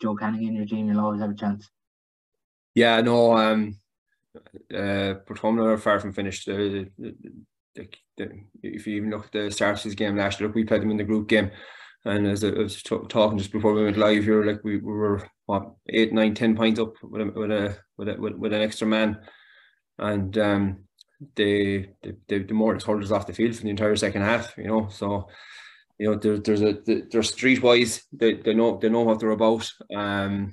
[0.01, 1.69] Joe Canning in your team, you'll always have a chance.
[2.75, 3.79] Yeah, no, um,
[4.73, 6.47] uh, Portumna are far from finished.
[6.47, 7.15] The, the,
[7.75, 8.31] the, the,
[8.63, 10.97] if you even look at the this game last year, look, we played them in
[10.97, 11.51] the group game,
[12.07, 14.93] and as I was t- talking just before we went live here, like we, we
[14.93, 18.63] were what eight, nine, ten points up with a with a with, a, with, an
[18.63, 19.19] extra man,
[19.99, 20.85] and um,
[21.35, 21.91] they
[22.29, 24.89] they the more hurled us off the field for the entire second half, you know,
[24.89, 25.29] so.
[25.99, 28.03] You know, there, there's a they're streetwise.
[28.13, 29.67] They they know they know what they're about.
[29.95, 30.53] Um,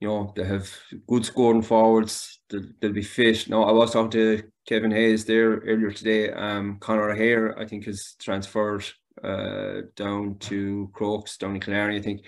[0.00, 0.66] you know, they have
[1.06, 2.40] good scoring forwards.
[2.48, 3.50] They'll, they'll be fit.
[3.50, 6.30] Now, I was talking to Kevin Hayes there earlier today.
[6.32, 8.84] Um, Conor O'Hare, I think, has transferred
[9.22, 11.98] uh, down to Crokes, down in Killarney.
[11.98, 12.24] I think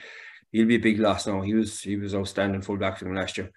[0.53, 1.41] he'll be a big loss now.
[1.43, 3.51] He was he was outstanding fullback for them last year.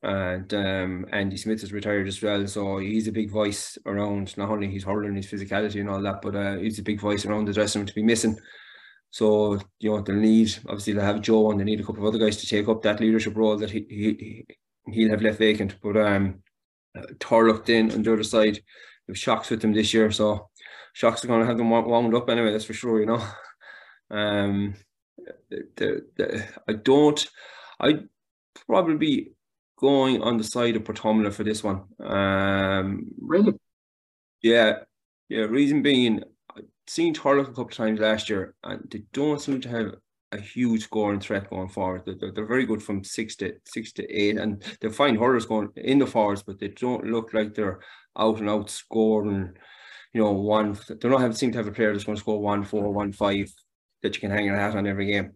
[0.00, 4.48] And um, Andy Smith is retired as well, so he's a big voice around not
[4.48, 7.46] only his hurling, his physicality and all that, but uh, he's a big voice around
[7.46, 8.38] the dressing room to be missing.
[9.10, 12.14] So you know they'll need obviously they'll have Joe and they need a couple of
[12.14, 14.46] other guys to take up that leadership role that he, he
[14.92, 15.76] he'll have left vacant.
[15.82, 16.42] But um,
[17.18, 18.60] Turlough in on the other side,
[19.08, 20.48] have shocks with them this year, so
[20.92, 22.52] shocks are going to have them wound up anyway.
[22.52, 23.00] That's for sure.
[23.00, 23.26] You know,
[24.10, 24.74] um,
[25.50, 27.28] the, the, I don't.
[27.80, 28.08] I'd
[28.66, 29.32] probably be
[29.78, 31.84] going on the side of Portumna for this one.
[32.00, 33.54] Um, Really?
[34.42, 34.80] yeah,
[35.28, 35.42] yeah.
[35.42, 36.22] Reason being,
[36.86, 39.94] seen Thurles a couple of times last year, and they don't seem to have
[40.32, 42.02] a huge scoring threat going forward.
[42.04, 45.70] They're, they're, very good from six to six to eight, and they're fine hurlers going
[45.76, 47.80] in the forwards, but they don't look like they're
[48.18, 49.54] out and out scoring.
[50.14, 52.40] You know, one they don't have seem to have a player that's going to score
[52.40, 53.52] one four, one five
[54.02, 55.32] that you can hang your hat on every game.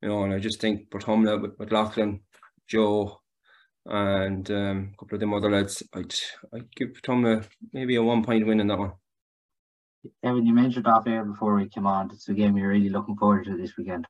[0.00, 2.20] You know, and I just think Portumna with McLaughlin,
[2.68, 3.20] Joe,
[3.86, 6.14] and um, a couple of them other lads, I'd
[6.54, 8.92] I'd give Portumna maybe a one point win in that one.
[10.22, 12.10] Evan, you mentioned off air before we came on.
[12.12, 14.06] It's a game you're really looking forward to this weekend.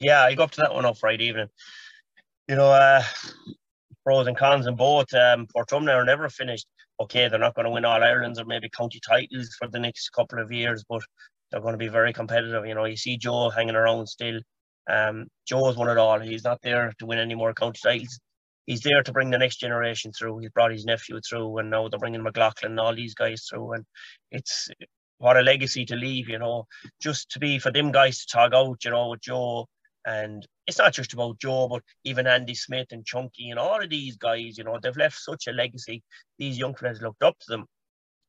[0.00, 1.48] Yeah, I go up to that one on Friday evening.
[2.48, 3.02] You know, uh,
[4.04, 5.12] pros and cons in both.
[5.12, 6.66] Um, Portumna are never finished.
[7.00, 10.10] Okay, they're not going to win all Ireland's or maybe county titles for the next
[10.10, 11.02] couple of years, but
[11.50, 12.66] they're going to be very competitive.
[12.66, 14.40] You know, you see Joe hanging around still.
[14.90, 16.18] Um, Joe's won it all.
[16.18, 18.18] He's not there to win any more county titles.
[18.66, 20.38] He's there to bring the next generation through.
[20.38, 23.74] He's brought his nephew through, and now they're bringing McLaughlin and all these guys through.
[23.74, 23.84] And
[24.30, 24.68] it's
[25.18, 26.66] what a legacy to leave, you know,
[27.00, 29.66] just to be for them guys to tag out, you know, with Joe
[30.08, 33.90] and it's not just about Joe, but even Andy Smith and Chunky and all of
[33.90, 36.02] these guys, you know, they've left such a legacy.
[36.38, 37.66] These young fellas looked up to them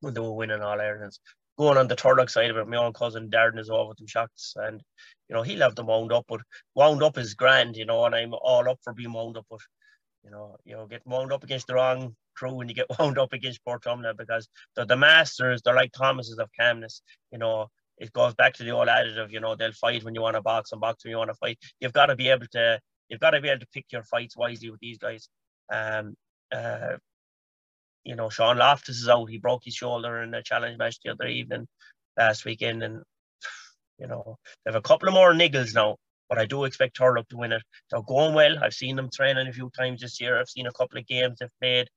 [0.02, 1.22] when they were winning all Ireland's.
[1.58, 4.08] Going on the Turlough side of it, my own cousin Darren is over with them
[4.08, 4.82] shots, and
[5.30, 6.42] you know he'll have them wound up, but
[6.76, 9.60] wound up is grand, you know, and I'm all up for being wound up, but
[10.24, 13.18] you know, you know, get wound up against the wrong crew when you get wound
[13.18, 17.68] up against Portumna because they're the masters, they're like Thomases of Caithness, you know,
[18.00, 20.36] it goes back to the old adage of you know they'll fight when you want
[20.36, 21.60] to box and box when you want to fight.
[21.80, 24.38] You've got to be able to you've got to be able to pick your fights
[24.38, 25.28] wisely with these guys.
[25.72, 26.16] Um,
[26.52, 26.98] uh,
[28.04, 29.30] you know, Sean Loftus is out.
[29.30, 31.68] He broke his shoulder in a challenge match the other evening
[32.18, 33.04] last weekend, and
[34.00, 35.98] you know they have a couple of more niggles now.
[36.30, 37.64] But I do expect Thurles to win it.
[37.90, 38.64] They're going well.
[38.64, 40.40] I've seen them training a few times this year.
[40.40, 41.90] I've seen a couple of games they've played.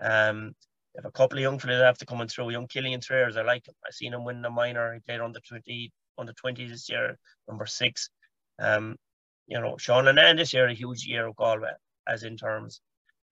[0.00, 0.54] Um,
[0.96, 2.50] have a couple of young fellas come and through.
[2.50, 3.74] Young Killian Traers, I like him.
[3.86, 4.92] I seen him win the minor.
[4.92, 8.10] He played twenty on the twenty this year, number six.
[8.58, 8.96] Um,
[9.46, 11.70] you know, Sean Linnane this year a huge year of Galway,
[12.08, 12.80] as in terms,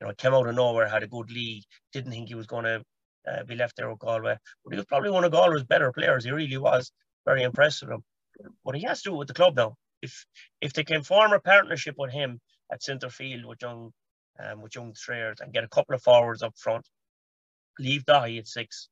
[0.01, 1.64] you know, came out of nowhere, had a good league.
[1.92, 2.83] Didn't think he was going to
[3.31, 6.25] uh, be left there with Galway, but he was probably one of Galway's better players.
[6.25, 6.90] He really was.
[7.27, 8.05] Very impressed with him.
[8.64, 9.77] But he has to do it with the club now.
[10.01, 10.25] If
[10.61, 12.40] if they can form a partnership with him
[12.73, 13.92] at centre field with young
[14.42, 16.87] um, with young Traers and get a couple of forwards up front,
[17.79, 18.88] leave Daithí at six.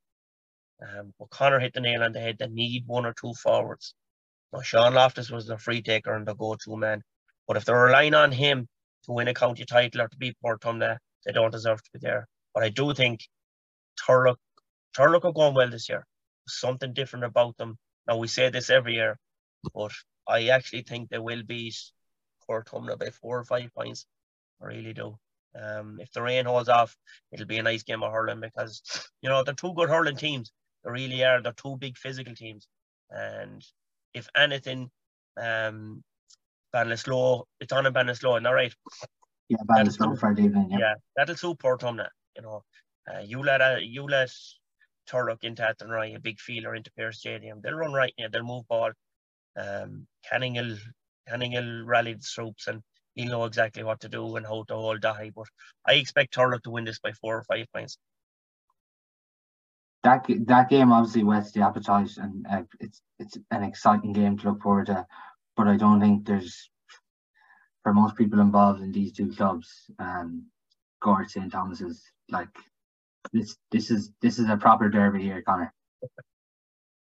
[0.82, 2.36] Um, but Conor hit the nail on the head.
[2.38, 3.94] They need one or two forwards.
[4.52, 7.02] Now, Sean Loftus was the free taker and the go-to man.
[7.48, 8.68] But if they're relying on him
[9.04, 12.28] to win a county title or to beat Portumna, they don't deserve to be there.
[12.54, 13.20] But I do think
[14.06, 14.36] Turlough,
[14.96, 16.06] Turlough are going well this year.
[16.48, 17.78] something different about them.
[18.06, 19.18] Now, we say this every year,
[19.74, 19.92] but
[20.28, 21.76] I actually think they will beat
[22.48, 24.06] Portumna by four or five points.
[24.62, 25.18] I really do.
[25.60, 26.96] Um, if the rain holds off,
[27.32, 28.82] it'll be a nice game of hurling because
[29.22, 30.52] you know they're two good hurling teams.
[30.84, 31.40] They really are.
[31.42, 32.66] They're two big physical teams,
[33.10, 33.64] and
[34.14, 34.90] if anything,
[35.40, 36.02] um,
[36.74, 38.74] Ballinasloe, it's on in Ballinasloe, not right?
[39.48, 40.68] Yeah, Ballinasloe Friday evening.
[40.70, 40.78] Yeah.
[40.78, 42.08] yeah, that'll suit Portumna.
[42.36, 42.62] You know,
[43.12, 44.30] uh, you let a, you let
[45.08, 47.60] Turlough into Athenry, a big fielder into Pearse Stadium.
[47.62, 48.12] They'll run right.
[48.18, 48.90] Yeah, they'll move ball.
[49.56, 50.76] Um, Canning will
[51.28, 52.82] Canning will rally the troops and
[53.16, 55.32] he'll know exactly what to do and how to hold Daithí.
[55.34, 55.46] But
[55.86, 57.98] I expect Turlough to win this by four or five points.
[60.04, 64.50] That that game obviously whets the appetite, and uh, it's it's an exciting game to
[64.50, 65.04] look forward to.
[65.56, 66.70] But I don't think there's,
[67.82, 70.46] for most people involved in these two clubs, um,
[71.02, 72.50] Gort St Thomas is like
[73.32, 73.56] this.
[73.72, 75.72] This is this is a proper derby here, Conor.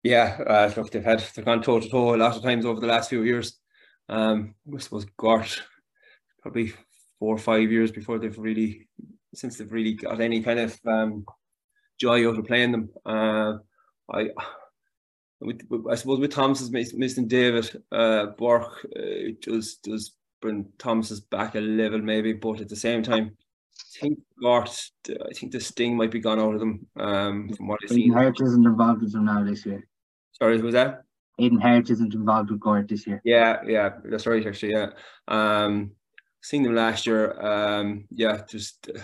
[0.03, 2.81] Yeah, uh, look, they've had they've gone toe to toe a lot of times over
[2.81, 3.57] the last few years.
[4.09, 5.63] Um, I suppose Gort
[6.43, 6.73] probably
[7.17, 8.87] four or five years before they've really,
[9.33, 11.25] since they've really got any kind of um,
[11.99, 12.89] joy out of playing them.
[13.05, 13.53] Uh,
[14.13, 14.29] I,
[15.41, 21.55] with, I suppose with Thomas's missing David uh, Burke, uh, does does bring Thomas's back
[21.55, 23.35] a level maybe, but at the same time,
[23.95, 27.67] I think Gort, I think the sting might be gone out of them um, from
[27.67, 28.11] what I've seen.
[28.11, 29.87] Hart isn't involved with them now this year.
[30.33, 31.03] Sorry, who was that?
[31.39, 33.21] Aidan Hart isn't involved with Gort this year.
[33.23, 34.73] Yeah, yeah, that's right actually.
[34.73, 34.89] Yeah,
[35.27, 35.91] um,
[36.43, 37.39] seen them last year.
[37.41, 38.99] Um, yeah, just uh,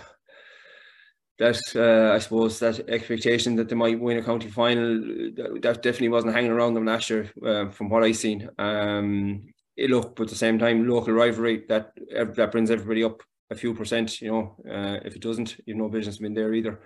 [1.39, 4.99] that uh, I suppose that expectation that they might win a county final
[5.36, 8.49] that, that definitely wasn't hanging around them last year uh, from what I seen.
[8.60, 9.47] Um,
[9.78, 11.93] it looked, but at the same time, local rivalry that
[12.36, 14.21] that brings everybody up a few percent.
[14.21, 16.82] You know, uh, if it doesn't, you've no business being there either.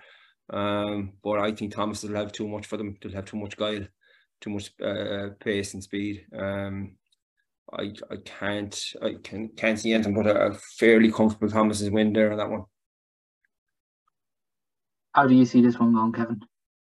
[0.50, 2.96] Um, but I think Thomas will have too much for them.
[3.02, 3.86] They'll have too much guile,
[4.40, 6.26] too much uh, pace and speed.
[6.36, 6.96] Um,
[7.72, 12.32] I I can't I can can't see anything but a, fairly comfortable Thomas's win there
[12.32, 12.64] on that one.
[15.12, 16.40] How do you see this one going, Kevin?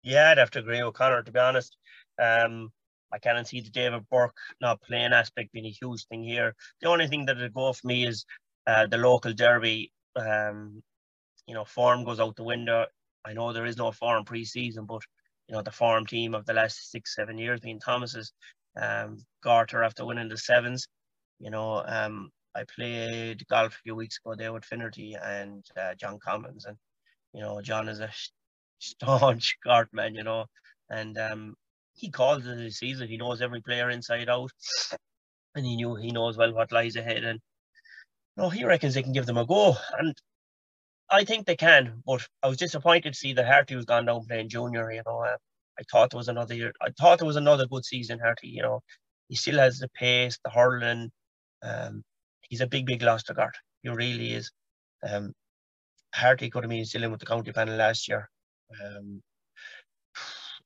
[0.02, 1.22] Yeah, I'd have to agree with Conor.
[1.22, 1.76] To be honest,
[2.20, 2.70] um,
[3.12, 6.54] I can't see the David Burke not playing aspect being a huge thing here.
[6.80, 8.24] The only thing that would go for me is
[8.66, 9.92] uh, the local derby.
[10.16, 10.82] Um,
[11.46, 12.86] you know, form goes out the window.
[13.24, 15.02] I know there is no form pre-season, but
[15.48, 18.32] you know the form team of the last six, seven years being Thomas's.
[18.80, 20.86] Um, Garter after winning the sevens.
[21.38, 25.94] You know, um, I played golf a few weeks ago there with Finnerty and uh,
[25.94, 26.76] John Commins, and
[27.34, 28.10] you know John is a
[28.80, 30.46] staunch Gort man, you know,
[30.90, 31.54] and um,
[31.94, 33.08] he calls it his season.
[33.08, 34.50] He knows every player inside out,
[35.54, 37.24] and he knew he knows well what lies ahead.
[37.24, 37.40] And
[38.36, 40.14] you know, he reckons they can give them a go, and
[41.10, 42.02] I think they can.
[42.06, 44.90] But I was disappointed to see that Harty was gone down playing junior.
[44.92, 45.36] You know, uh,
[45.80, 46.72] I thought there was another year.
[46.82, 48.18] I thought there was another good season.
[48.18, 48.80] Harty, you know,
[49.28, 51.10] he still has the pace, the hurling.
[51.62, 52.02] Um,
[52.42, 53.54] he's a big, big loss to Gort.
[53.82, 54.50] He really is.
[55.08, 55.32] Um,
[56.14, 58.28] Harty could have been still in with the county panel last year.
[58.84, 59.22] Um,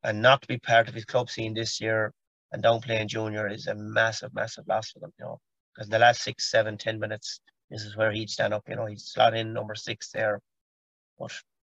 [0.03, 2.13] and not to be part of his club scene this year
[2.53, 5.39] and down playing junior is a massive, massive loss for them, you know.
[5.75, 8.77] Because in the last six, seven, ten minutes, this is where he'd stand up, you
[8.77, 10.41] know, he'd slot in number six there.
[11.19, 11.33] But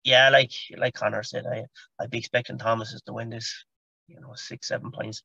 [0.05, 1.65] yeah, like like Conor said, I
[1.99, 3.65] I'd be expecting Thomas's to win this,
[4.07, 5.23] you know, six, seven points.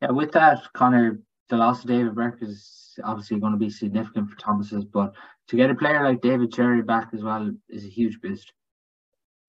[0.00, 4.30] Yeah, with that, Conor, the loss of David Burke is obviously going to be significant
[4.30, 5.14] for Thomas's, but
[5.48, 8.52] to get a player like David Cherry back as well is a huge boost.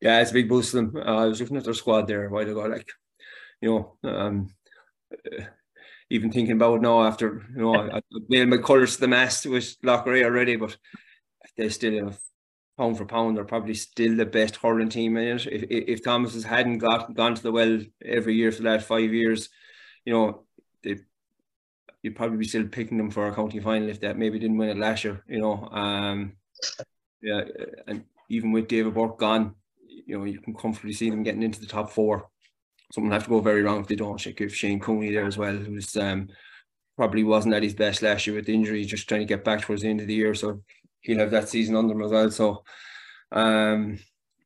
[0.01, 0.95] Yeah, it's a big boost to them.
[0.95, 2.87] Uh, I was looking at their squad there a while ago, like,
[3.61, 3.69] you
[4.03, 4.53] know, um,
[5.13, 5.43] uh,
[6.09, 9.07] even thinking about it now after, you know, I, I made my colours to the
[9.07, 10.77] mast with Loughrea already, but
[11.57, 12.19] they still have
[12.77, 15.47] pound for pound, they're probably still the best hurling team in it.
[15.47, 19.13] If if Thomas's hadn't got gone to the well every year for the last five
[19.13, 19.49] years,
[20.05, 20.43] you know,
[20.83, 20.97] they
[22.01, 24.69] you'd probably be still picking them for a county final if that maybe didn't win
[24.69, 25.67] it last year, you know.
[25.71, 26.33] Um
[27.21, 27.43] yeah,
[27.87, 29.55] and even with David Burke gone,
[29.87, 32.27] you know, you can comfortably see them getting into the top four.
[32.91, 34.19] Something have to go very wrong if they don't.
[34.19, 36.29] Check if Shane Cooney there as well, who's um
[36.95, 39.81] probably wasn't at his best last year with injury, just trying to get back towards
[39.81, 40.35] the end of the year.
[40.35, 40.61] So
[41.03, 42.31] he'll have that season under him as well.
[42.31, 42.63] So,
[43.31, 43.99] um,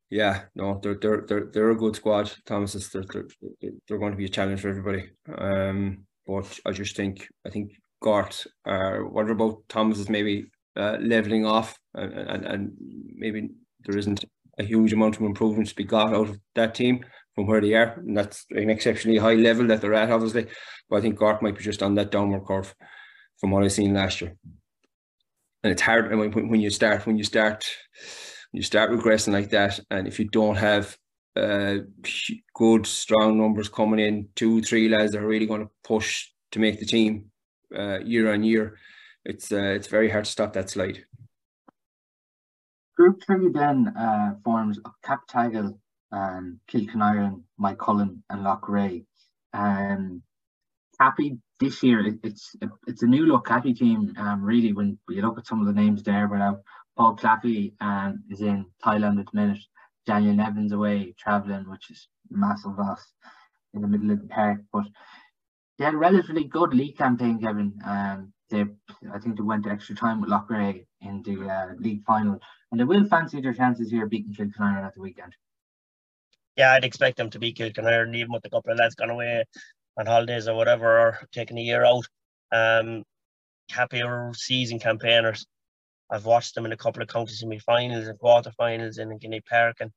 [0.09, 2.31] yeah, no, they're they're they're they're a good squad.
[2.45, 5.09] Thomas is they're, they're they're going to be a challenge for everybody.
[5.37, 10.97] Um, but I just think I think Gort, uh, what about Thomas is maybe uh,
[10.99, 12.71] leveling off, and, and and
[13.15, 13.49] maybe
[13.85, 14.25] there isn't
[14.59, 17.73] a huge amount of improvements to be got out of that team from where they
[17.73, 20.47] are, and that's an exceptionally high level that they're at, obviously.
[20.89, 22.73] But I think Gort might be just on that downward curve
[23.39, 24.35] from what I've seen last year
[25.67, 27.65] and it's hard when, when you start when you start
[28.53, 30.97] you start regressing like that and if you don't have
[31.35, 31.79] uh,
[32.55, 36.59] good strong numbers coming in two three lads that are really going to push to
[36.59, 37.25] make the team
[37.77, 38.77] uh, year on year
[39.25, 41.03] it's uh, it's very hard to stop that slide.
[42.95, 45.77] Group three then uh, forms of Cappataggle
[46.13, 49.05] um, Kilconieron Mike Cullen and Loughrea
[49.53, 50.23] um,
[50.99, 52.55] Cappy this year, it's
[52.87, 54.13] it's a new look Cappy team.
[54.17, 56.59] Um, really, when you look at some of the names there, but now
[56.95, 59.59] Paul Claffey um, is in Thailand at the minute.
[60.05, 63.05] Daniel Nevins away travelling, which is massive loss
[63.73, 64.61] in the middle of the park.
[64.71, 64.85] But
[65.77, 67.73] they had a relatively good league campaign, Kevin.
[67.85, 68.65] Um, they
[69.13, 72.39] I think they went to extra time with Loughrea in the uh, league final,
[72.71, 75.33] and they will fancy their chances here beating Kilkenny at the weekend.
[76.55, 79.43] Yeah, I'd expect them to beat Kilkenny, even with a couple of lads gone away
[79.97, 82.05] on holidays or whatever, or taking a year out.
[82.51, 83.03] Um,
[83.69, 84.01] happy
[84.33, 85.45] season campaigners.
[86.09, 89.91] I've watched them in a couple of county semi-finals and quarter-finals in Kenny Park, and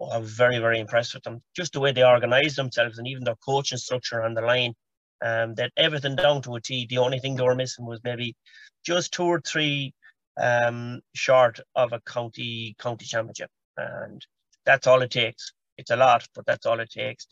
[0.00, 1.42] oh, I'm very, very impressed with them.
[1.56, 4.74] Just the way they organise themselves and even their coaching structure on the line.
[5.24, 6.84] Um, that everything down to a T.
[6.90, 8.34] The only thing they were missing was maybe
[8.84, 9.94] just two or three
[10.36, 14.20] um, short of a county county championship, and
[14.66, 15.52] that's all it takes.
[15.78, 17.28] It's a lot, but that's all it takes.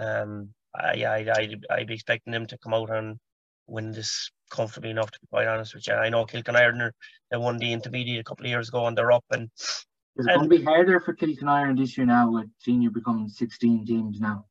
[0.00, 3.18] Um, I, I, I'd, I'd be expecting them to come out and
[3.66, 5.94] win this comfortably enough, to be quite honest with you.
[5.94, 6.90] I know Kilkenny Kilconieron,
[7.30, 9.24] they won the intermediate a couple of years ago and they're up.
[9.30, 13.28] And Is it going to be harder for Kilconieron this year now with senior becoming
[13.28, 14.46] 16 teams now?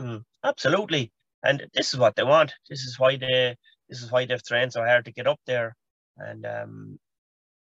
[0.00, 1.12] Mm, absolutely.
[1.42, 2.52] And this is what they want.
[2.68, 3.56] This is why they
[3.88, 5.76] this is why they've trained so hard to get up there.
[6.16, 6.98] And um,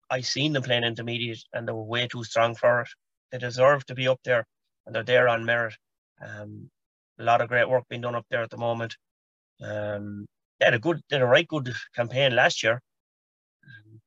[0.09, 2.87] I seen them playing intermediate and they were way too strong for it.
[3.31, 4.45] They deserve to be up there
[4.85, 5.75] and they're there on merit.
[6.25, 6.69] Um,
[7.20, 8.95] a lot of great work being done up there at the moment.
[9.61, 10.26] Um,
[10.59, 12.82] they had a good, they had a right good campaign last year.
[13.63, 13.99] Um,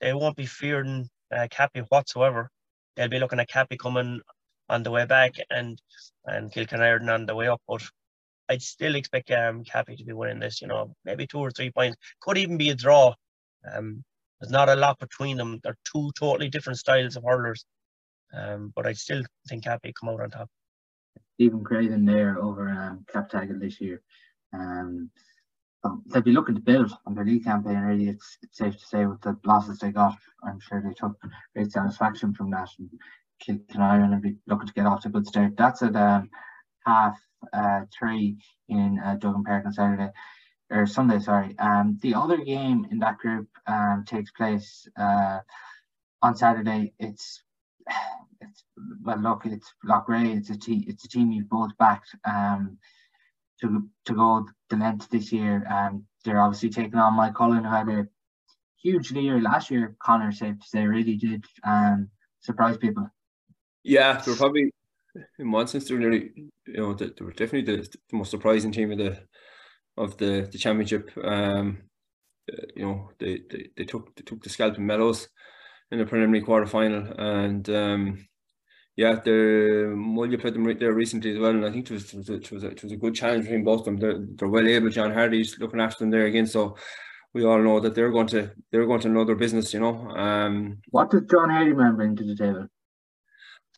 [0.00, 2.50] they won't be fearing uh, Cappy whatsoever.
[2.96, 4.20] They'll be looking at Cappy coming
[4.68, 5.80] on the way back and
[6.26, 7.60] and Kilkenny on the way up.
[7.66, 7.82] But
[8.48, 10.60] I'd still expect um, Cappy to be winning this.
[10.60, 11.96] You know, maybe two or three points.
[12.20, 13.14] Could even be a draw.
[13.70, 14.04] Um,
[14.40, 15.60] there's not a lot between them.
[15.62, 17.64] They're two totally different styles of hurlers.
[18.34, 20.48] Um, but I still think Cappy come out on top.
[21.34, 24.02] Stephen Craven there over um, Cappataggle this year.
[24.52, 25.10] Um,
[25.84, 27.78] um, they'll be looking to build on their league campaign.
[27.78, 31.16] Really, it's, it's safe to say with the losses they got, I'm sure they took
[31.54, 32.68] great satisfaction from that.
[32.78, 35.56] And Iron will be looking to get off to a good start.
[35.56, 36.30] That's at um,
[36.86, 37.18] half
[37.52, 38.36] uh, three
[38.68, 40.10] in uh, Duggan Park on Saturday
[40.70, 41.18] or Sunday.
[41.18, 41.58] Sorry.
[41.58, 45.40] Um, the other game in that group um, takes place uh,
[46.22, 46.92] on Saturday.
[47.00, 47.42] It's
[48.48, 48.64] it's
[49.02, 50.36] well, look, it's Loughrea.
[50.36, 50.84] It's a team.
[50.86, 52.14] It's a team you've both backed.
[52.24, 52.78] Um,
[53.62, 55.66] to to go the length this year.
[55.70, 58.08] Um, they're obviously taking on Moycullen, who had a
[58.82, 59.96] huge year last year.
[60.02, 62.08] Conor said they really did um,
[62.40, 63.08] surprise people.
[63.82, 64.72] Yeah, they were probably
[65.38, 66.30] in one sense they were nearly,
[66.66, 69.18] you know, they, they were definitely the, the, most surprising team of the
[69.96, 71.10] of the the championship.
[71.22, 71.82] Um,
[72.52, 75.28] uh, you know, they, they they took they took the scalp scalping medals
[75.90, 78.28] in the preliminary quarter final, and um,
[78.96, 82.12] yeah, the Mullagh played them right there recently as well, and I think it was
[82.12, 83.96] it was a, it was a, it was a good challenge between both of them.
[83.96, 84.90] They're, they're well able.
[84.90, 86.76] John Hardy's looking after them there again, so
[87.32, 89.72] we all know that they're going to they're going to know their business.
[89.72, 90.10] You know.
[90.10, 92.68] Um, what does John Hardiman bring to the table?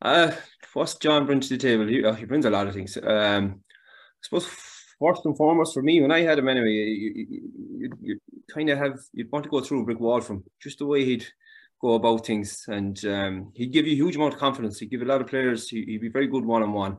[0.03, 0.33] Uh,
[0.73, 1.87] what's John bring to the table?
[1.87, 2.97] He, uh, he brings a lot of things.
[2.97, 4.47] Um, I suppose
[5.01, 7.41] first and foremost for me, when I had him anyway, you, you,
[7.79, 8.21] you, you
[8.53, 11.05] kind of have you'd want to go through a brick wall from just the way
[11.05, 11.25] he'd
[11.85, 14.79] go about things, and um, he'd give you a huge amount of confidence.
[14.79, 15.69] He'd give a lot of players.
[15.69, 16.97] He, would be very good one on one,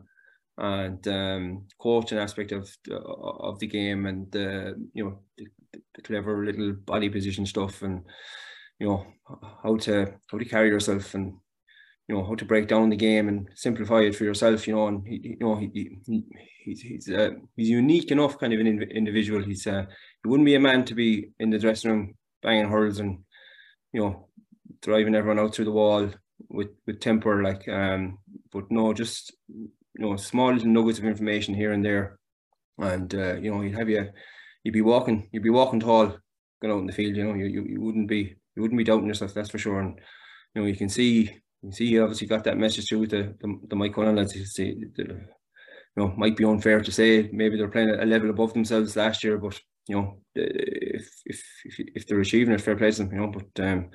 [0.57, 5.47] and um, coaching aspect of of the game, and the you know the,
[5.95, 8.03] the clever little body position stuff, and
[8.79, 9.05] you know
[9.63, 11.33] how to how to carry yourself and
[12.07, 14.87] you know how to break down the game and simplify it for yourself you know
[14.87, 16.23] and he, you know he, he
[16.63, 19.85] he's he's uh, he's unique enough kind of an individual he's uh,
[20.23, 22.13] he wouldn't be a man to be in the dressing room
[22.43, 23.19] banging hurls and
[23.93, 24.24] you know
[24.85, 26.09] driving everyone out through the wall
[26.49, 28.19] with with temper like um
[28.51, 32.19] but no just you know small little nuggets of information here and there.
[32.77, 34.09] And uh, you know you'd have you
[34.63, 36.17] you'd be walking you'd be walking tall
[36.61, 38.83] going out in the field you know you, you, you wouldn't be you wouldn't be
[38.83, 39.79] doubting yourself that's for sure.
[39.79, 39.99] And
[40.53, 41.31] you know you can see
[41.61, 44.45] you see he obviously got that message through with the the, the Moycullen lads you
[44.45, 45.17] see the, you
[45.95, 49.37] know might be unfair to say maybe they're playing a level above themselves last year
[49.37, 49.57] but
[49.87, 53.27] you know if if if, if they're achieving it fair play to them you know
[53.27, 53.89] but um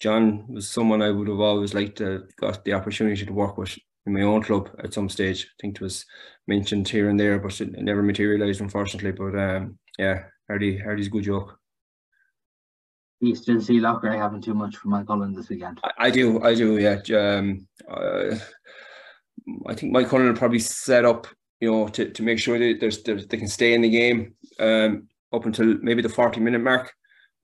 [0.00, 3.76] John was someone I would have always liked to got the opportunity to work with
[4.06, 5.44] in my own club at some stage.
[5.44, 6.04] I think it was
[6.46, 9.12] mentioned here and there, but it never materialised, unfortunately.
[9.12, 11.58] But um, yeah, Hardy, Hardy's a good joke.
[13.20, 15.80] You still see Loughrea having too much for Moycullen this weekend?
[15.82, 17.00] I, I do, I do, yeah.
[17.16, 18.36] Um, uh,
[19.66, 21.26] I think Moycullen will probably set up,
[21.60, 24.34] you know, to, to make sure that there's, there's they can stay in the game
[24.60, 26.92] um, up until maybe the 40 minute mark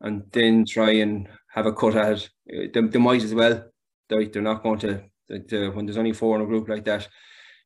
[0.03, 2.73] and then try and have a cut at it.
[2.73, 3.65] They, they might as well.
[4.09, 5.03] They're, they're not going to,
[5.49, 7.09] to, when there's only four in a group like that,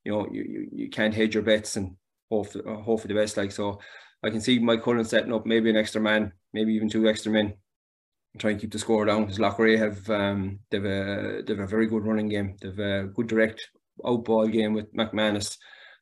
[0.04, 1.96] you know, you, you, you can't hedge your bets and
[2.30, 3.36] hope for, uh, hope for the best.
[3.36, 3.80] Like, so
[4.22, 7.54] I can see Moycullen setting up maybe an extra man, maybe even two extra men,
[8.32, 9.22] and try and keep the score down.
[9.22, 12.56] Because Loughrea have, um, they've a, they've a very good running game.
[12.60, 13.68] They've a good direct
[14.06, 15.56] out ball game with McManus.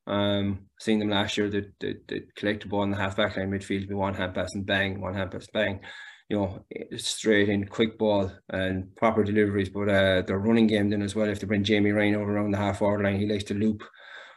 [0.07, 3.37] Um, seeing them last year, they, they, they collect the ball in the half back
[3.37, 5.81] line midfield, be one hand pass and bang, one hand pass, bang
[6.33, 6.65] you know,
[6.97, 9.69] straight in, quick ball and proper deliveries.
[9.69, 12.53] But uh, their running game then as well, if they bring Jamie Ryan over around
[12.53, 13.85] the half forward line, he likes to loop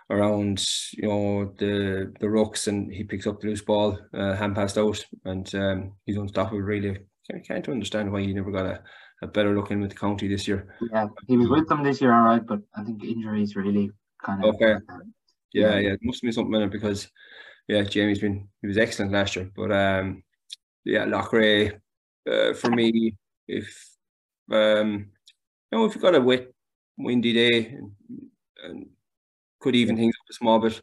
[0.10, 4.56] around, you know, the the rucks and he picks up the loose ball, uh, hand
[4.56, 6.60] passed out, and um, he's unstoppable.
[6.60, 7.00] Really,
[7.34, 8.84] I can't understand why he never got a,
[9.22, 10.76] a better look in with the county this year.
[10.92, 13.90] Yeah, he was with them this year, all right, but I think injuries really
[14.22, 14.54] kind of.
[14.56, 14.76] Okay.
[15.54, 17.10] Yeah, yeah, it must be something in it because,
[17.70, 20.22] yeah, Jamie's been he was excellent last year, but um,
[20.84, 21.80] yeah, Loughrea
[22.30, 23.16] uh, for me
[23.48, 23.68] if
[24.52, 25.08] um,
[25.72, 26.48] you know if you've got a wet,
[26.98, 27.92] windy day and,
[28.64, 28.86] and
[29.60, 30.82] could even things up a small bit.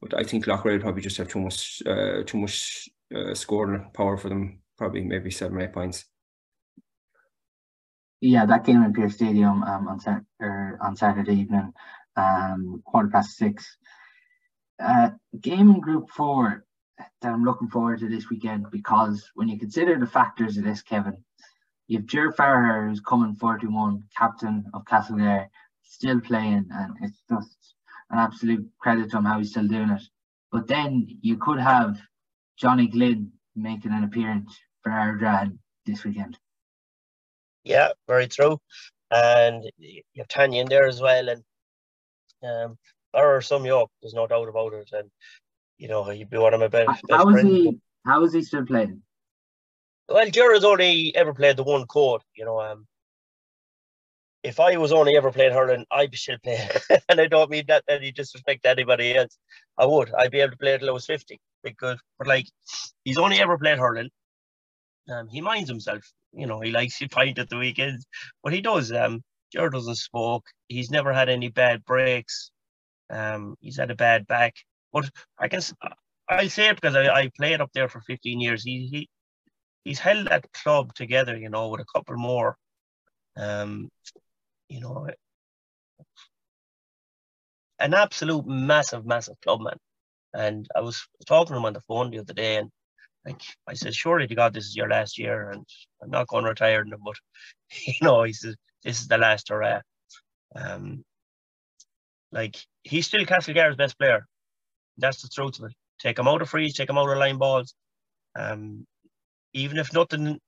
[0.00, 4.16] But I think Loughrea probably just have too much uh, too much uh, scoring power
[4.16, 4.60] for them.
[4.78, 6.06] Probably maybe seven or eight points.
[8.20, 11.72] Yeah, that game in Pearse Stadium um, on, er, on Saturday evening,
[12.16, 13.76] um, quarter past six.
[14.78, 15.10] Uh,
[15.40, 16.64] game in Group Four
[17.22, 20.82] that I'm looking forward to this weekend because when you consider the factors of this,
[20.82, 21.16] Kevin,
[21.88, 25.48] you have Jer Farragher who's coming 41, captain of Castlegar,
[25.82, 27.74] still playing, and it's just
[28.10, 30.02] an absolute credit to him how he's still doing it.
[30.52, 31.98] But then you could have
[32.56, 36.38] Johnny Glynn making an appearance for Ardrahan this weekend.
[37.64, 38.58] Yeah, very true.
[39.10, 41.42] And you have Tannian in there as well, and
[42.42, 42.78] um,
[43.12, 44.90] there are some York, there's no doubt about it.
[44.92, 45.10] And
[45.80, 46.88] you know, he'd be one of my best.
[46.88, 47.78] best how is he?
[48.04, 49.02] How is he still playing?
[50.08, 52.60] Well, Jared's only ever played the one chord, you know.
[52.60, 52.86] Um,
[54.42, 56.68] if I was only ever playing hurling, I'd be still playing.
[57.08, 59.38] and I don't mean that any disrespect to anybody else.
[59.78, 60.12] I would.
[60.12, 61.40] I'd be able to play until I was 50.
[61.62, 62.46] Because, but like,
[63.04, 64.10] he's only ever played hurling.
[65.10, 66.02] Um, he minds himself.
[66.32, 68.06] You know, he likes to fight at the weekends,
[68.42, 68.92] but he does.
[68.92, 69.22] Um,
[69.52, 70.44] Jared doesn't smoke.
[70.68, 72.50] He's never had any bad breaks.
[73.08, 74.54] Um, he's had a bad back.
[74.92, 75.60] But I can,
[76.28, 78.64] I'll say it because I, I played up there for 15 years.
[78.64, 79.08] He, he,
[79.84, 82.56] he's held that club together, you know, with a couple more.
[83.36, 83.88] Um,
[84.68, 85.08] you know,
[87.78, 89.76] an absolute massive, massive club man.
[90.32, 92.70] And I was talking to him on the phone the other day, and
[93.26, 95.64] like I said, surely to God, this is your last year, and
[96.02, 97.16] I'm not going to retire, but
[97.86, 99.80] you know, he says this is the last hurrah.
[100.54, 101.04] Um,
[102.32, 104.26] like he's still Castlegar's best player.
[105.00, 105.74] That's the truth of it.
[105.98, 107.74] Take him out of freeze, take him out of line balls.
[108.38, 108.86] Um,
[109.52, 110.38] even if nothing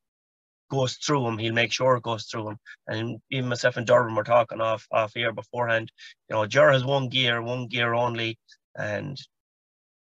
[0.71, 2.59] goes through him, he'll make sure it goes through him.
[2.87, 5.93] And even myself and Dervan were talking off off here beforehand.
[6.29, 8.39] You know, Jar has one gear, one gear only,
[8.77, 9.19] and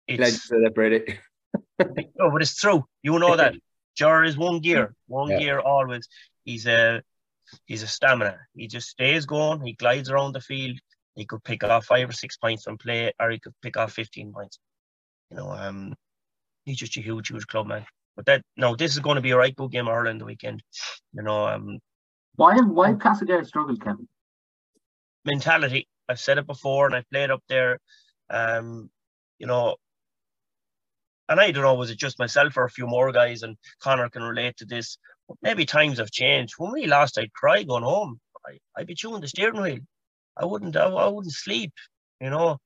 [0.09, 1.19] it's celebrate
[1.81, 2.85] oh, but it's true.
[3.03, 3.55] You know that.
[3.97, 5.39] Jar is one gear, one yeah.
[5.39, 6.09] gear always.
[6.45, 7.03] He's a
[7.67, 8.39] he's a stamina.
[8.55, 9.61] He just stays going.
[9.61, 10.79] He glides around the field.
[11.19, 13.93] He could pick off five or six points from play, or he could pick off
[13.93, 14.61] fifteen points.
[15.33, 15.97] You know, um,
[16.65, 17.85] he's just a huge, huge club man.
[18.15, 20.27] But that no, this is going to be a right good game of Ireland the
[20.27, 20.63] weekend.
[21.13, 21.81] You know, um,
[22.37, 24.07] why have why have Castlegar struggled, Kevin?
[25.25, 25.89] Mentality.
[26.09, 27.81] I've said it before, and I've played up there.
[28.31, 28.89] Um,
[29.41, 29.75] you know,
[31.29, 33.43] and I don't know, was it just myself or a few more guys?
[33.43, 34.99] And Conor can relate to this.
[35.43, 36.55] Maybe times have changed.
[36.59, 38.21] When we lost, I'd cry going home.
[38.47, 39.81] I, I'd be chewing the steering wheel.
[40.39, 40.77] I wouldn't.
[40.77, 41.73] I, I wouldn't sleep.
[42.21, 42.59] You know,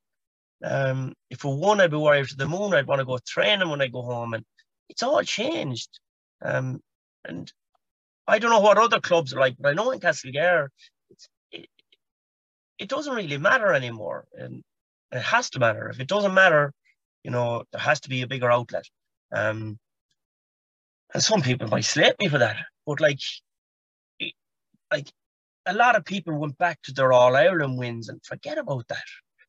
[0.64, 2.74] um, if we won, I'd be worried to the moon.
[2.74, 4.44] I'd want to go training when I go home, and
[4.88, 5.88] it's all changed.
[6.42, 6.80] Um,
[7.24, 7.52] and
[8.26, 10.68] I don't know what other clubs are like, but I know in Castlegar,
[11.50, 11.68] it,
[12.78, 14.62] it doesn't really matter anymore, and
[15.10, 15.88] it has to matter.
[15.88, 16.72] If it doesn't matter,
[17.22, 18.84] you know, there has to be a bigger outlet.
[19.32, 19.78] Um,
[21.14, 22.56] and some people might slate me for that,
[22.86, 23.20] but like,
[24.90, 25.12] like
[25.66, 29.04] a lot of people went back to their All Ireland wins and forget about that.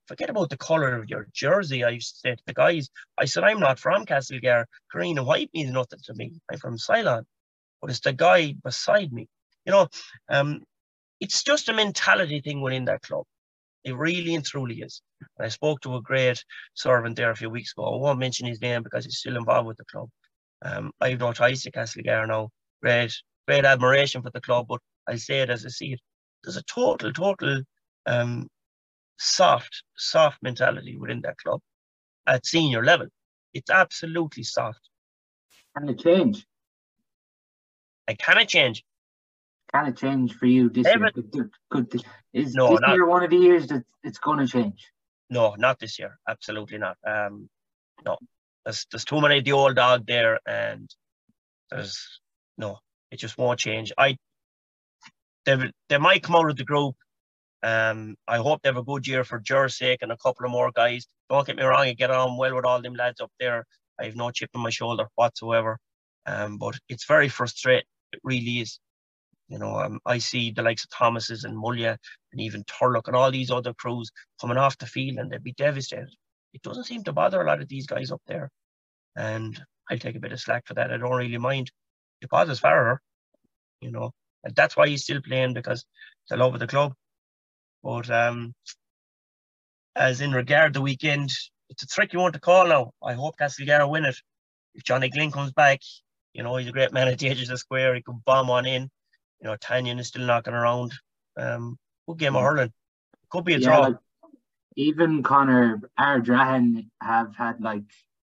[0.08, 1.84] Forget about the colour of your jersey.
[1.84, 4.66] I used to say to the guys, I said, I'm not from Castlegar.
[4.92, 6.34] Green and white means nothing to me.
[6.52, 7.24] I'm from Sylane.
[7.82, 9.28] But it's the guy beside me.
[9.66, 9.88] You know,
[10.30, 10.62] um,
[11.22, 13.24] it's just a mentality thing within that club.
[13.86, 15.02] It really and truly is.
[15.38, 16.44] And I spoke to a great
[16.74, 17.86] servant there a few weeks ago.
[17.86, 20.10] I won't mention his name because he's still involved with the club.
[20.64, 22.50] Um, I have no ties to Castlegar now.
[22.82, 23.14] Great,
[23.48, 26.02] great admiration for the club, but I say it as I see it.
[26.44, 27.62] There's a total, total
[28.06, 28.48] um,
[29.18, 31.62] soft, soft mentality within that club
[32.28, 33.08] at senior level.
[33.54, 34.80] It's absolutely soft.
[35.78, 36.46] Can it change?
[38.08, 38.84] And can it change?
[39.74, 41.50] Can it change for you this Everett, year?
[41.70, 44.48] Could, could, is no, this not, year one of the years that it's going to
[44.48, 44.92] change?
[45.30, 46.20] No, not this year.
[46.28, 46.98] Absolutely not.
[47.08, 47.50] Um,
[48.06, 48.18] no,
[48.66, 50.90] there's there's too many of the old dog there, and
[51.72, 52.20] there's
[52.58, 52.78] no,
[53.10, 53.92] it just won't change.
[53.98, 54.18] I
[55.46, 56.96] they they might come out of the group.
[57.64, 60.52] Um, I hope they have a good year for Jer's sake and a couple of
[60.52, 61.08] more guys.
[61.30, 63.66] Don't get me wrong, I get on well with all them lads up there.
[64.00, 65.78] I have no chip on my shoulder whatsoever.
[66.26, 67.88] Um, but it's very frustrating.
[68.12, 68.80] It really is.
[69.50, 71.98] You know, um, I see the likes of Thomas's and Mullagh
[72.32, 75.54] and even Turlough and all these other crews coming off the field and they'd be
[75.54, 76.10] devastated.
[76.54, 78.50] It doesn't seem to bother a lot of these guys up there.
[79.16, 80.92] And I'll take a bit of slack for that.
[80.92, 81.72] I don't really mind.
[82.22, 82.98] It bothers Farragher,
[83.82, 84.12] you know,
[84.44, 85.86] and that's why he's still playing because
[86.30, 86.94] the love of the club.
[87.84, 88.54] But um,
[89.96, 91.32] as in regard the weekend,
[91.70, 92.92] it's a tricky one to call now.
[93.02, 94.16] I hope Castlegar win it.
[94.76, 95.82] If Johnny Glynn comes back,
[96.34, 97.94] you know, he's a great man at the edges of the square.
[97.94, 98.90] He could bomb on in
[99.44, 100.94] you know, Tannian is still knocking around.
[101.38, 101.78] Um,
[102.08, 102.72] good game of hurling.
[103.30, 103.80] Could be a yeah, draw.
[103.80, 103.98] Like,
[104.78, 107.84] even Conor Ardrahan have had like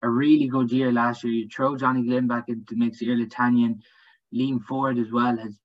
[0.03, 1.34] a really good year last year.
[1.34, 3.82] You throw Johnny Glynn back into the mix, Iarla Tannian,
[4.34, 5.57] Liam Ford as well has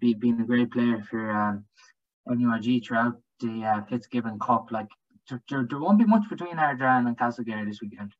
[0.00, 1.64] been a great player for um,
[2.28, 4.70] NUIG throughout the uh, Fitzgibbon Cup.
[4.70, 4.88] Like
[5.28, 8.12] there, there, won't be much between Ardrahan and Castlegar this weekend.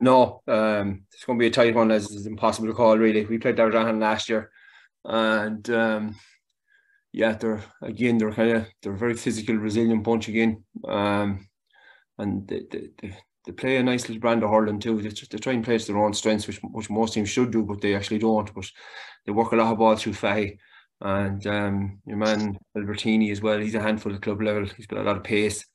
[0.00, 2.98] No, um, it's going to be a tight one as it's impossible to call.
[2.98, 4.50] Really, we played Ardrahan last year
[5.04, 6.16] and um,
[7.12, 11.48] yeah, they're again they're kind of they're a very physical, resilient bunch again, um,
[12.18, 15.00] and they, they, they, play a nice little brand of hurling too.
[15.02, 17.62] They, they try and play to their own strengths, which which most teams should do,
[17.62, 18.52] but they actually don't.
[18.54, 18.70] But
[19.26, 20.58] they work a lot of ball through Fahy.
[21.04, 24.64] And um, your man Albertini as well, he's a handful at club level.
[24.76, 25.66] He's got a lot of pace.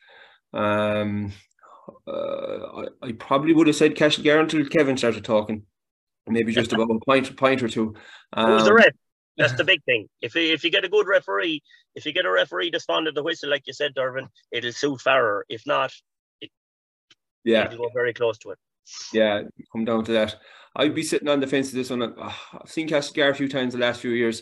[0.53, 1.33] Um,
[2.07, 5.63] uh, I, I probably would have said Castlegar until Kevin started talking,
[6.27, 7.93] maybe just about a point, point or two.
[8.31, 8.93] Um, Who's the red?
[9.35, 10.07] That's the big thing.
[10.21, 11.61] If if you get a good referee,
[11.93, 14.71] if you get a referee that's fond of the whistle, like you said, Dervan, it'll
[14.71, 15.41] suit Farragher.
[15.47, 15.91] If not,
[16.41, 16.49] it,
[17.43, 18.57] yeah, it'll go very close to it.
[19.13, 20.37] Yeah, come down to that.
[20.75, 22.15] I'd be sitting on the fence of this one.
[22.17, 24.41] I've seen Castlegar a few times the last few years.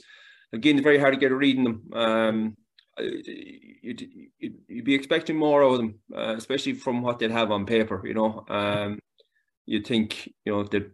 [0.55, 1.89] Again, it's very hard to get a read in them.
[1.93, 2.57] Um,
[2.97, 4.01] you'd,
[4.39, 8.01] you'd, you'd, be expecting more of them, uh, especially from what they'd have on paper.
[8.05, 8.99] You know, um,
[9.65, 10.91] you'd think you know that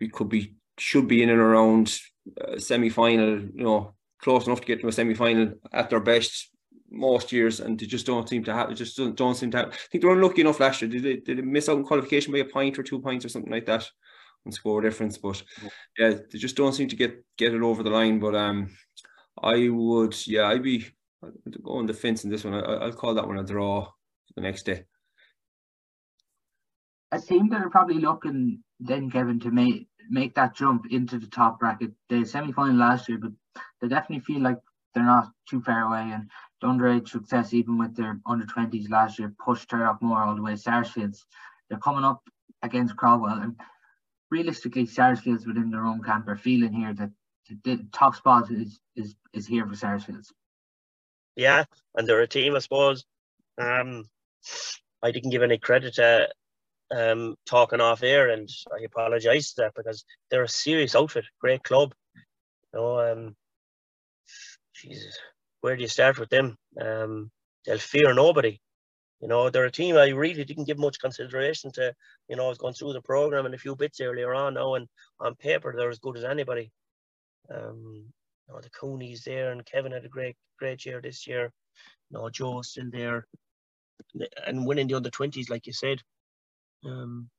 [0.00, 1.98] we could be should be in and around
[2.40, 3.40] uh, semi final.
[3.40, 6.50] You know, close enough to get to a semi final at their best
[6.90, 8.74] most years, and they just don't seem to have.
[8.74, 9.68] Just don't, don't seem to have.
[9.68, 10.90] I think they were unlucky enough last year.
[10.90, 13.28] Did they, did they miss out on qualification by a point or two points or
[13.28, 13.88] something like that?
[14.44, 15.40] And score difference, but
[15.96, 18.18] yeah, they just don't seem to get get it over the line.
[18.18, 18.70] But um,
[19.40, 20.86] I would, yeah, I'd be
[21.24, 22.54] I'd go on the fence in this one.
[22.54, 23.88] I, will call that one a draw
[24.34, 24.84] the next day.
[27.12, 31.26] A team that are probably looking then Kevin to make make that jump into the
[31.26, 31.92] top bracket.
[32.08, 33.32] The semi final last year, but
[33.80, 34.58] they definitely feel like
[34.94, 36.10] they're not too far away.
[36.12, 36.30] And
[36.60, 40.34] the underage success, even with their under 20s last year, pushed her up more all
[40.34, 40.56] the way.
[40.56, 41.24] Sarsfields,
[41.68, 42.22] they're coming up
[42.62, 43.38] against Craughwell.
[43.42, 43.56] And
[44.30, 47.10] realistically, Sarsfields within their own camp are feeling here that
[47.64, 50.32] the top spot is is is here for Sarsfields.
[51.36, 53.04] Yeah, and they're a team, I suppose.
[53.58, 54.04] Um,
[55.02, 56.28] I didn't give any credit to
[56.94, 61.94] um, talking off air, and I apologise that because they're a serious outfit, great club.
[62.72, 63.36] You know, um,
[64.74, 65.18] Jesus,
[65.60, 66.56] where do you start with them?
[66.80, 67.30] Um,
[67.64, 68.60] they'll fear nobody.
[69.20, 71.94] You know, they're a team I really didn't give much consideration to.
[72.28, 74.74] You know, I was going through the program and a few bits earlier on now,
[74.74, 74.88] and
[75.20, 76.72] on paper they're as good as anybody.
[77.50, 78.06] Um,
[78.48, 81.52] you know, the Cooneys there, and Kevin had a great, great year this year.
[82.10, 83.26] You know, Joe's still there,
[84.46, 86.00] and winning the under twenties, like you said.
[86.84, 87.30] Um,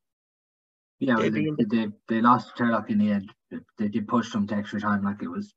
[0.99, 3.31] yeah, they, they, they, they lost Turlough in the end.
[3.77, 5.53] They did push them to extra time, like it was.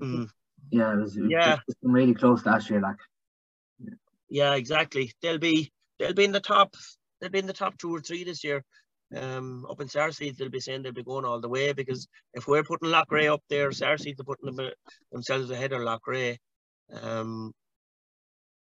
[0.00, 0.28] Mm.
[0.70, 1.58] Yeah, it was, it yeah.
[1.66, 2.96] was really close last year, like.
[4.28, 5.12] Yeah, exactly.
[5.20, 6.74] They'll be they'll be in the top.
[7.20, 8.64] They'll be in the top two or three this year.
[9.14, 12.46] Um, up in Sarseed, they'll be saying they'll be going all the way because if
[12.46, 14.70] we're putting Loughrea up there, Sarseed are putting them,
[15.10, 16.38] themselves ahead of Loughrea.
[17.02, 17.52] Um,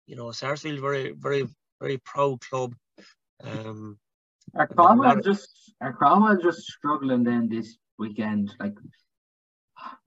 [0.07, 1.49] you know, Sarseed very, very,
[1.81, 2.75] very proud club.
[3.43, 3.99] Um,
[4.55, 8.55] are Craughwell just are Craughwell just struggling then this weekend?
[8.61, 8.75] Like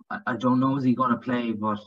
[0.10, 1.80] I, I don't know is he gonna play, but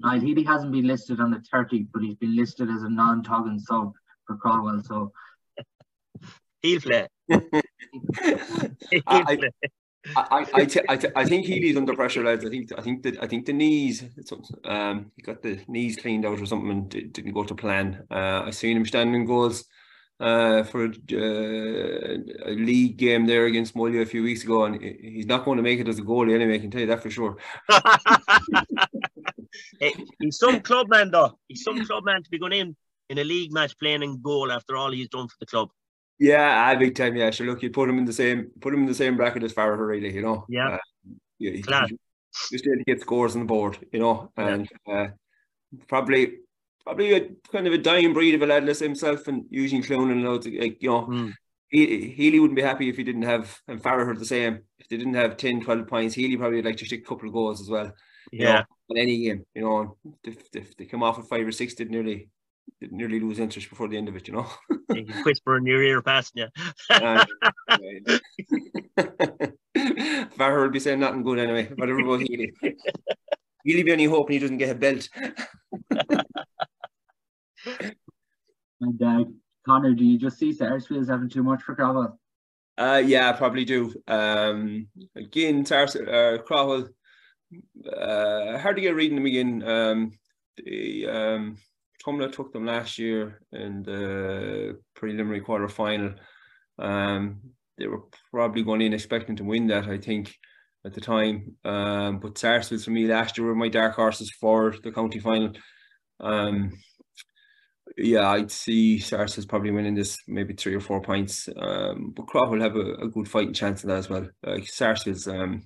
[0.00, 3.58] Niall Healy hasn't been listed on the 30, but he's been listed as a non-Toggin
[3.58, 3.92] sub
[4.26, 5.12] for Craughwell, so
[6.66, 7.06] he'll play.
[10.14, 12.44] I, I, I, t- I, t- I think Healy's under pressure, lads.
[12.44, 14.04] I think I think that I think the knees,
[14.64, 18.04] um, he got the knees cleaned out or something and didn't go to plan.
[18.10, 19.64] Uh, I seen him standing goals
[20.20, 24.80] uh, for a, uh, a, league game there against Mullagh a few weeks ago, and
[24.82, 26.54] he's not going to make it as a goalie anyway.
[26.54, 27.36] I can tell you that for sure.
[29.80, 31.38] hey, he's some club man, though.
[31.48, 32.76] He's some club man to be going in
[33.08, 35.68] in a league match playing in goal after all he's done for the club.
[36.18, 37.16] Yeah, I big time.
[37.16, 37.46] Yeah, sure.
[37.46, 39.86] Look, you put him in the same put him in the same bracket as Farragher,
[39.86, 40.14] really.
[40.14, 40.46] You know.
[40.48, 40.68] Yeah.
[40.68, 40.78] Uh,
[41.38, 41.50] yeah.
[41.52, 41.96] He,
[42.50, 44.94] just to get scores on the board, you know, and yeah.
[44.94, 45.08] uh,
[45.88, 46.38] probably
[46.84, 50.24] probably a kind of a dying breed of a lad himself and Eugene Cloonan and
[50.24, 51.32] loads of, like, you know, mm.
[51.68, 54.88] he, Healy wouldn't be happy if he didn't have, and Farragher heard the same, if
[54.88, 57.34] they didn't have 10, 12 points, Healy probably would like to stick a couple of
[57.34, 57.92] goals as well.
[58.30, 58.58] Yeah.
[58.58, 61.74] Know, in any game, you know, if, if they come off with five or six,
[61.74, 62.28] did nearly
[62.80, 64.46] nearly lose interest before the end of it, you know.
[64.94, 66.46] you can whisper in your ear past you.
[70.36, 72.52] Farragher will be saying nothing good anyway, whatever about Healy.
[73.64, 75.08] Healy be only hoping he doesn't get a belt.
[78.80, 79.24] and uh,
[79.66, 82.18] Conor, do you just see Sarsfields having too much for Craughwell?
[82.78, 83.92] Uh, yeah, I probably do.
[84.06, 86.88] Um, again, Sars- uh, Craughwell,
[87.90, 89.62] uh, hard to get reading them again.
[89.62, 90.12] Um,
[90.58, 91.58] the um,
[92.04, 96.14] Tumla took them last year in the preliminary quarter final.
[96.78, 97.40] Um,
[97.78, 100.34] they were probably going in expecting to win that, I think,
[100.84, 101.56] at the time.
[101.64, 105.52] Um, but Sarsfields for me last year were my dark horses for the county final.
[106.20, 106.72] Um,
[107.96, 111.48] yeah, I'd see Sarsfields probably winning this maybe three or four points.
[111.56, 114.28] Um, but Croft will have a, a, good fighting chance in that as well.
[114.44, 115.62] Like Sarsfields, um,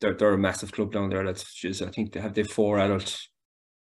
[0.00, 1.24] they're they're a massive club down there.
[1.24, 3.18] That's just I think they have their four adult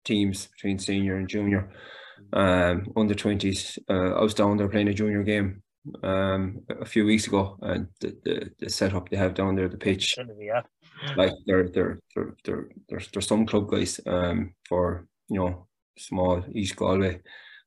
[0.05, 1.71] teams between senior and junior,
[2.33, 3.79] um, under twenties.
[3.89, 5.63] Uh, I was down there playing a junior game
[6.03, 9.79] um a few weeks ago, and the the, the setup they have down there, the
[9.79, 10.63] pitch, yeah.
[11.17, 16.45] like they're they're they're they're there's there's some club guys um for you know small
[16.55, 17.21] East Galway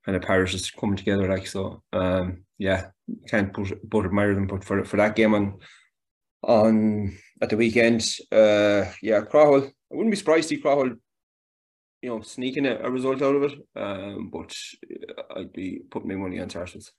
[0.06, 1.82] kind of parishes coming together like so.
[1.94, 2.88] Um, yeah,
[3.28, 4.48] can't put but admire them.
[4.48, 5.60] But for for that game on
[6.44, 9.72] on at the weekend, uh, yeah, Craughwell.
[9.92, 10.96] I wouldn't be surprised to see Craughwell,
[12.04, 13.60] you know, sneaking a, a, result out of it.
[13.78, 14.54] Um, but
[15.38, 16.92] I'd be putting my money on Sarsfields.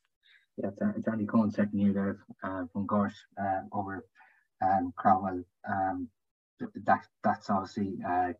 [0.56, 4.06] Yeah, it's Andy Cohen second year there uh, from Gorse uh, over
[4.62, 5.44] um, Craughwell.
[5.68, 6.08] Um,
[6.86, 8.32] that that's obviously uh,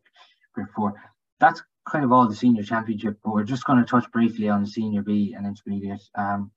[0.55, 0.93] group four.
[1.39, 4.65] That's kind of all the senior championship, but we're just going to touch briefly on
[4.65, 6.01] senior B and intermediate.
[6.17, 6.49] Um,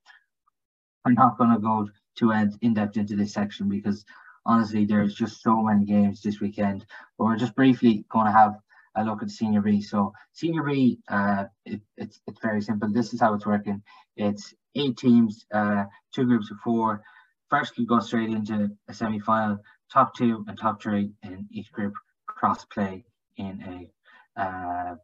[1.05, 1.87] I'm not going to go
[2.17, 4.07] too in depth into this section because
[4.47, 6.87] honestly, there's just so many games this weekend.
[7.19, 8.55] But we're just briefly going to have
[8.99, 9.81] a look at Senior B.
[9.81, 12.91] So Senior B, uh, it, it's it's very simple.
[12.93, 13.83] This is how it's working.
[14.17, 15.85] It's eight teams, uh,
[16.15, 17.03] two groups of four.
[17.51, 19.59] First, you go straight into a semi-final.
[19.91, 21.95] Top two and top three in each group
[22.27, 23.05] cross play
[23.39, 23.89] in
[24.37, 24.95] a uh,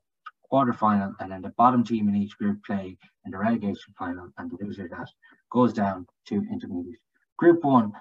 [0.42, 4.28] quarter final, and then the bottom team in each group play in the relegation final,
[4.36, 5.09] and the loser that
[5.51, 7.01] goes down to intermediate.
[7.38, 7.92] Group one,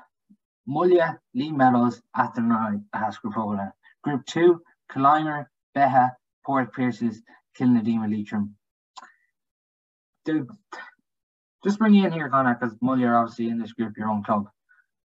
[0.68, 3.72] Mullagh, Liam Mellows, Athenry, Ahascragh-Fohenagh.
[4.04, 5.46] Group two, Killimor,
[5.76, 6.12] Beagh,
[6.46, 7.22] Port Pierces,
[7.58, 8.56] Kilnadeema, Leitrim.
[11.64, 14.24] Just bring you in here, Conor, because Mullagh are obviously in this group, your own
[14.24, 14.48] club.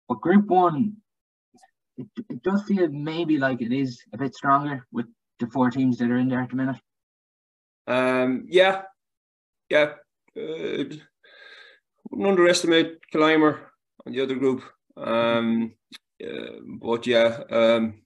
[0.08, 0.98] But group one,
[1.98, 5.06] it, it does feel maybe like it is a bit stronger with
[5.40, 6.78] the four teams that are in there at the minute.
[7.88, 8.84] Um, yeah,
[9.70, 9.94] yeah.
[10.38, 10.84] Uh,
[12.10, 13.60] wouldn't underestimate Killimor
[14.06, 14.64] and the other group.
[14.98, 15.74] Um,
[16.24, 18.02] uh, but yeah, um,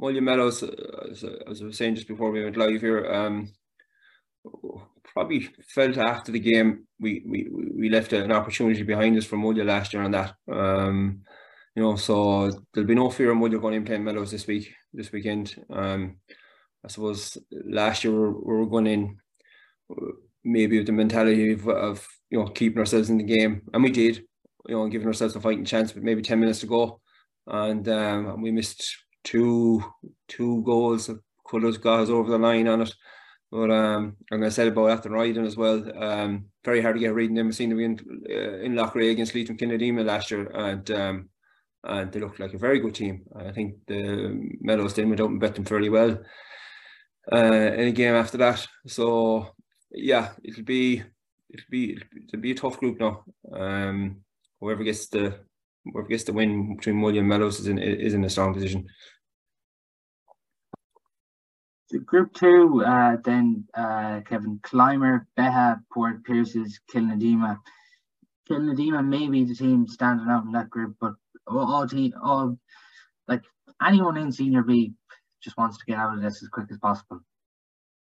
[0.00, 3.52] Mullagh Mellows, uh, as, as, I was saying just before we went live here, um,
[5.12, 9.66] probably felt after the game we we, we left an opportunity behind us for Mullagh
[9.66, 10.34] last year on that.
[10.50, 11.22] Um,
[11.74, 14.72] you know, so there'll be no fear of Mullagh going in playing Mellows this week,
[14.92, 15.54] this weekend.
[15.70, 16.16] Um,
[16.84, 19.16] I suppose last year we were, going in
[20.44, 23.90] maybe with the mentality of, of you know keeping ourselves in the game, and we
[23.90, 24.22] did
[24.68, 27.00] you know, giving ourselves a fighting chance but maybe 10 minutes to go.
[27.46, 29.82] And um, we missed two
[30.28, 31.10] two goals
[31.44, 32.94] could have got us over the line on it.
[33.50, 37.14] But um, and I said about after riding as well, um, very hard to get
[37.14, 37.48] reading them.
[37.48, 37.98] I seen them in,
[38.28, 41.28] uh, in Loughrea against Leitrim Kilnadeema last year, and um,
[41.84, 43.22] and they looked like a very good team.
[43.34, 46.22] I think the Mellows then went out and bet them fairly well
[47.32, 48.66] uh, in a game after that.
[48.86, 49.54] So
[49.90, 51.02] yeah, it'll be
[51.50, 51.98] it'll be
[52.28, 53.24] it'll be a tough group now.
[53.50, 54.18] Um,
[54.60, 55.40] whoever gets the
[55.92, 58.86] whoever gets the win between Mullagh and Mellows is in is in a strong position.
[61.86, 67.58] So group two, uh, then uh, Kevin Killimor, Beagh, Port Pierces, Kilnadeema.
[68.48, 71.14] Kilnadeema may be the team standing out in that group, but
[71.46, 72.58] all, all team, all
[73.26, 73.42] like
[73.82, 74.92] anyone in Senior B
[75.42, 77.20] just wants to get out of this as quick as possible.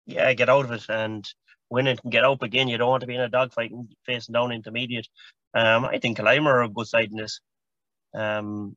[0.07, 1.27] Yeah, get out of it and
[1.71, 2.69] win it and get up again.
[2.69, 5.09] You don't want to be in a dogfight and facing down intermediate.
[5.55, 7.41] Um, I think Killimor are a good side in this.
[8.15, 8.77] Um,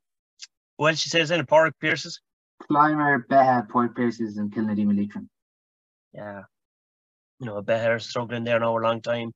[0.78, 2.20] well, she says in Port Pierces.
[2.62, 5.28] Killimor, Beagh, Port Pierces, and Kilnadeema Leitrim.
[6.12, 6.42] Yeah.
[7.40, 9.32] You know, Beagh struggling there now a long time.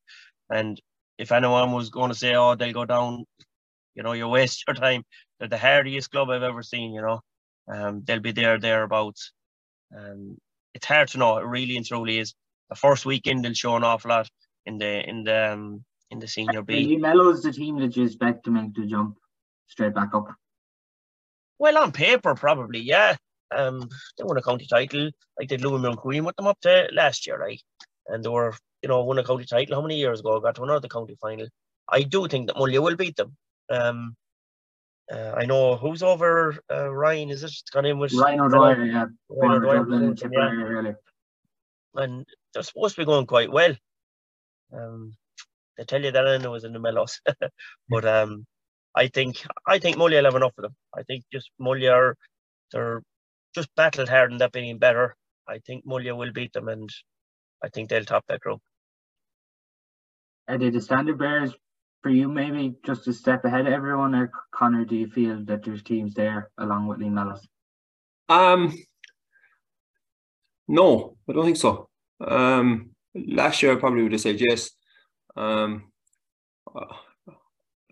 [0.50, 0.80] And
[1.18, 3.24] if anyone was going to say, oh, they'll go down,
[3.94, 5.04] you know, you waste your time.
[5.38, 7.20] They're the hardiest club I've ever seen, you know.
[7.68, 9.32] Um, they'll be there, thereabouts.
[9.96, 10.36] Um,
[10.74, 11.38] it's hard to know.
[11.38, 12.34] It really and truly is.
[12.70, 14.28] The first weekend they'll show an awful lot
[14.64, 16.86] in the in the um, in the senior B.
[16.86, 19.18] He mellows the team that you expect to make the jump
[19.72, 20.28] straight back up.
[21.58, 23.16] Well, on paper, probably, yeah.
[23.50, 26.88] Um, they won a county title, like they Louis and Queen with them up to
[26.92, 27.60] last year, right?
[28.06, 30.40] And they were, you know, won a county title how many years ago?
[30.40, 31.46] Got to another county final.
[31.88, 33.36] I do think that Mullagh will beat them.
[33.70, 34.16] Um,
[35.12, 37.30] uh, I know who's over uh, Ryan.
[37.30, 38.84] Is it gone in with Ryan O'Dwyer?
[38.84, 40.92] Yeah, Ryan O'Dwyer, yeah.
[41.94, 43.74] And they're supposed to be going quite well.
[44.72, 45.14] Um,
[45.76, 47.20] they tell you that I know was in the Mellows.
[47.88, 48.46] but um,
[48.94, 50.76] I think I think Mullagh will have enough of them.
[50.94, 52.16] I think just Mullagh are
[52.72, 53.02] they're
[53.54, 55.16] just battled hard and that being better.
[55.48, 56.90] I think Mullagh will beat them and
[57.62, 58.60] I think they'll top that group.
[60.48, 61.54] Are they the standard bearers
[62.02, 65.64] for you maybe just a step ahead of everyone or Conor do you feel that
[65.64, 67.46] there's teams there along with Liam Mellows?
[68.28, 68.74] Um
[70.68, 71.88] no, I don't think so.
[72.20, 74.70] Um last year I probably would have said yes.
[75.36, 75.92] Um,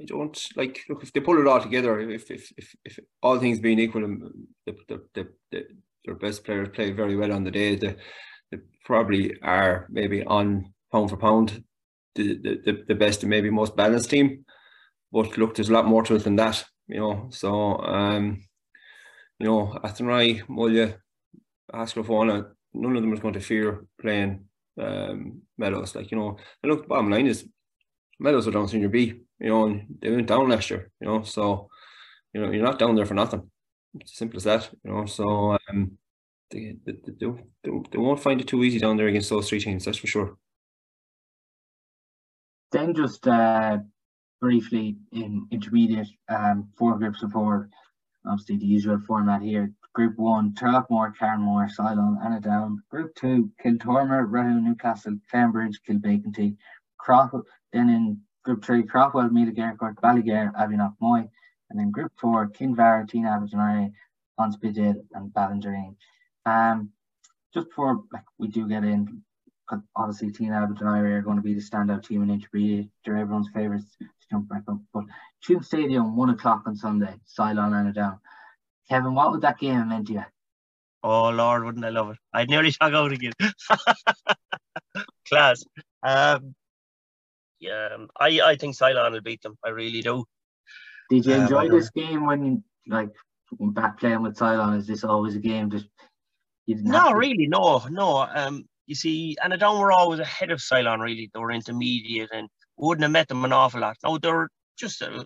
[0.00, 2.00] I don't like look if they pull it all together.
[2.00, 5.64] If if if, if all things being equal, um, the, the, the, the
[6.04, 7.76] their best players play very well on the day.
[7.76, 7.96] They,
[8.50, 11.62] they probably are maybe on pound for pound
[12.14, 14.44] the, the, the best and maybe most balanced team.
[15.12, 17.28] But look, there's a lot more to it than that, you know.
[17.30, 18.42] So um,
[19.38, 20.96] you know, Athenry, Mullagh,
[21.72, 24.44] Ahascragh-Fohenagh, none of them is going to fear playing
[24.78, 25.94] um, Mellows.
[25.94, 27.48] Like, you know, look, bottom line is
[28.20, 31.22] Mellows are down senior B, you know, and they went down last year, you know,
[31.22, 31.70] so,
[32.34, 33.50] you know, you're not down there for nothing.
[33.98, 35.98] It's as simple as that, you know, so, um,
[36.50, 37.26] they, they, they,
[37.62, 40.36] they, won't find it too easy down there against those three teams, that's for sure.
[42.72, 43.78] Then just uh,
[44.40, 47.70] briefly in intermediate, um, four groups of four,
[48.26, 49.72] obviously the usual format here.
[49.92, 52.76] Group one, Turloughmore, Carnmore, Sylane, Annaghdown.
[52.90, 56.56] Group two, Kiltormer, Rahoon, Newcastle, Clarenbridge, Kilbeacanty,
[57.04, 57.42] Crawford.
[57.72, 61.28] Then in group three, Craughwell, Meath Gaircourt, Ballygar, Avianock Moy.
[61.70, 63.92] And then group four, Kinvara, Tynagh Abbey/Duniry,
[64.38, 65.94] Honspidale, and Ballindereen.
[66.46, 66.90] Um,
[67.54, 69.22] just before like we do get in,
[69.94, 72.88] obviously Tynagh Abbey/Duniry are going to be the standout team in intermediate.
[73.04, 74.78] They're everyone's favourites to jump back up.
[74.92, 75.04] But
[75.46, 78.18] Tuam Stadium, one o'clock on Sunday, Sylane Annaghdown.
[78.88, 80.24] Kevin, what would that game mean to you?
[81.02, 82.18] Oh Lord, wouldn't I love it?
[82.32, 83.32] I'd nearly talk out again.
[85.28, 85.62] Class.
[86.02, 86.54] Um,
[87.60, 89.56] yeah, I I think Sylane will beat them.
[89.64, 90.24] I really do.
[91.10, 93.10] Did you um, enjoy um, this game when like
[93.58, 94.78] back playing with Sylane?
[94.78, 95.86] Is this always a game just?
[96.66, 98.18] No, really, no, no.
[98.18, 101.00] Um, you see, Annaghdown were always ahead of Sylane.
[101.00, 103.96] Really, they were intermediate and wouldn't have met them an awful lot.
[104.04, 104.48] No, they're
[104.78, 105.24] just uh,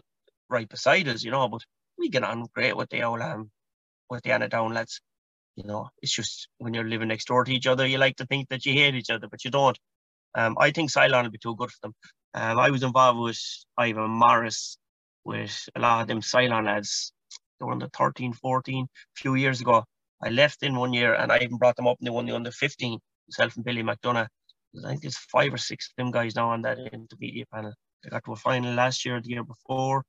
[0.48, 1.48] right beside us, you know.
[1.48, 1.62] But
[1.98, 3.50] we get on great with the old um
[4.10, 5.00] with the Annaghdown lads.
[5.56, 8.26] You know, it's just when you're living next door to each other, you like to
[8.26, 9.78] think that you hate each other, but you don't.
[10.34, 11.94] Um, I think Sylane will be too good for them.
[12.34, 13.40] Um, I was involved with
[13.78, 14.76] Ivan Morris,
[15.24, 17.12] with a lot of them Sylane lads.
[17.58, 19.84] They were under 13, 14 a few years ago.
[20.22, 22.34] I left in one year and I even brought them up and they won the
[22.34, 24.26] under 15, myself and Billy McDonough.
[24.84, 27.74] I think there's five or six of them guys now on that intermediate panel.
[28.02, 30.04] They got to a final last year, the year before.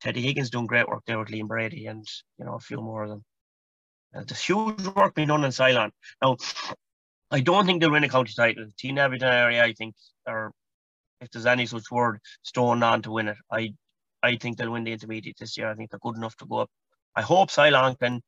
[0.00, 2.06] Teddy Higgins doing great work there with Liam Brady and,
[2.38, 3.24] you know, a few more of them.
[4.14, 5.90] Uh, there's huge work being done in Sylane.
[6.22, 6.36] Now,
[7.30, 8.66] I don't think they'll win a county title.
[8.78, 9.94] Teen area, I think,
[10.26, 10.52] are
[11.20, 13.36] if there's any such word, stone on to win it.
[13.50, 13.74] I
[14.22, 15.70] I think they'll win the intermediate this year.
[15.70, 16.70] I think they're good enough to go up.
[17.14, 18.22] I hope Sylane can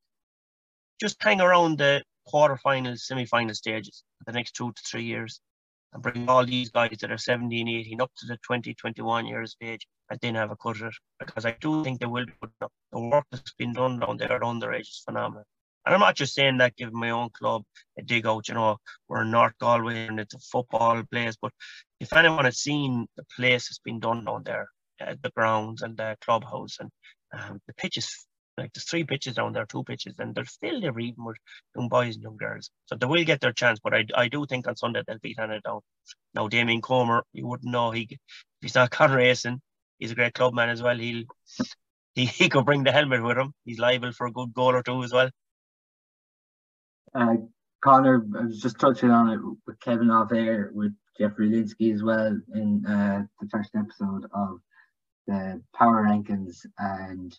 [1.01, 5.41] just hang around the quarterfinals, semi-final stages for the next two to three years
[5.93, 9.57] and bring all these guys that are 17, 18 up to the 20, 21 years
[9.61, 10.95] of age and then have a cut at it.
[11.19, 12.73] Because I do think they will be good enough.
[12.93, 15.45] The work that's been done down there underage is phenomenal.
[15.85, 17.63] And I'm not just saying that giving my own club
[17.99, 21.37] a dig out, you know, we're in North Galway and it's a football place.
[21.41, 21.53] But
[22.01, 24.69] if anyone has seen the place that's been done down there,
[25.01, 26.91] uh, the grounds and the clubhouse and
[27.33, 28.27] um, the pitches,
[28.57, 31.37] like there's three pitches down there, two pitches, and they're filled every evening with
[31.77, 32.71] young boys and young girls.
[32.87, 35.39] So they will get their chance, but I, I do think on Sunday they'll beat
[35.39, 35.81] Annaghdown.
[36.35, 38.19] Now, Damien Comer, you wouldn't know, he,
[38.61, 39.61] he's not con racing,
[39.99, 40.99] he's a great clubman as well.
[40.99, 41.25] He'll
[42.19, 43.55] he, he could bring the helmet with him.
[43.65, 45.31] He's liable for a good goal or two as well.
[47.15, 47.37] Uh,
[47.83, 52.03] Conor, I was just touching on it with Kevin off air with Jeffrey Lynskey as
[52.03, 54.61] well in uh, the first episode of
[55.27, 57.39] the power rankings and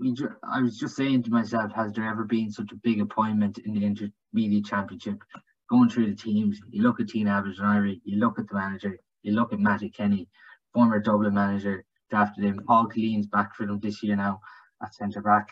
[0.00, 3.58] we I was just saying to myself, has there ever been such a big appointment
[3.58, 5.22] in the intermediate championship?
[5.70, 9.32] Going through the teams, you look at Tynagh Abbey/Duniry, you look at the manager, you
[9.32, 10.28] look at Mattie Kenny,
[10.74, 12.60] former Dublin manager, drafted him.
[12.66, 14.40] Paul Killeen's back for them this year now
[14.82, 15.48] at centre back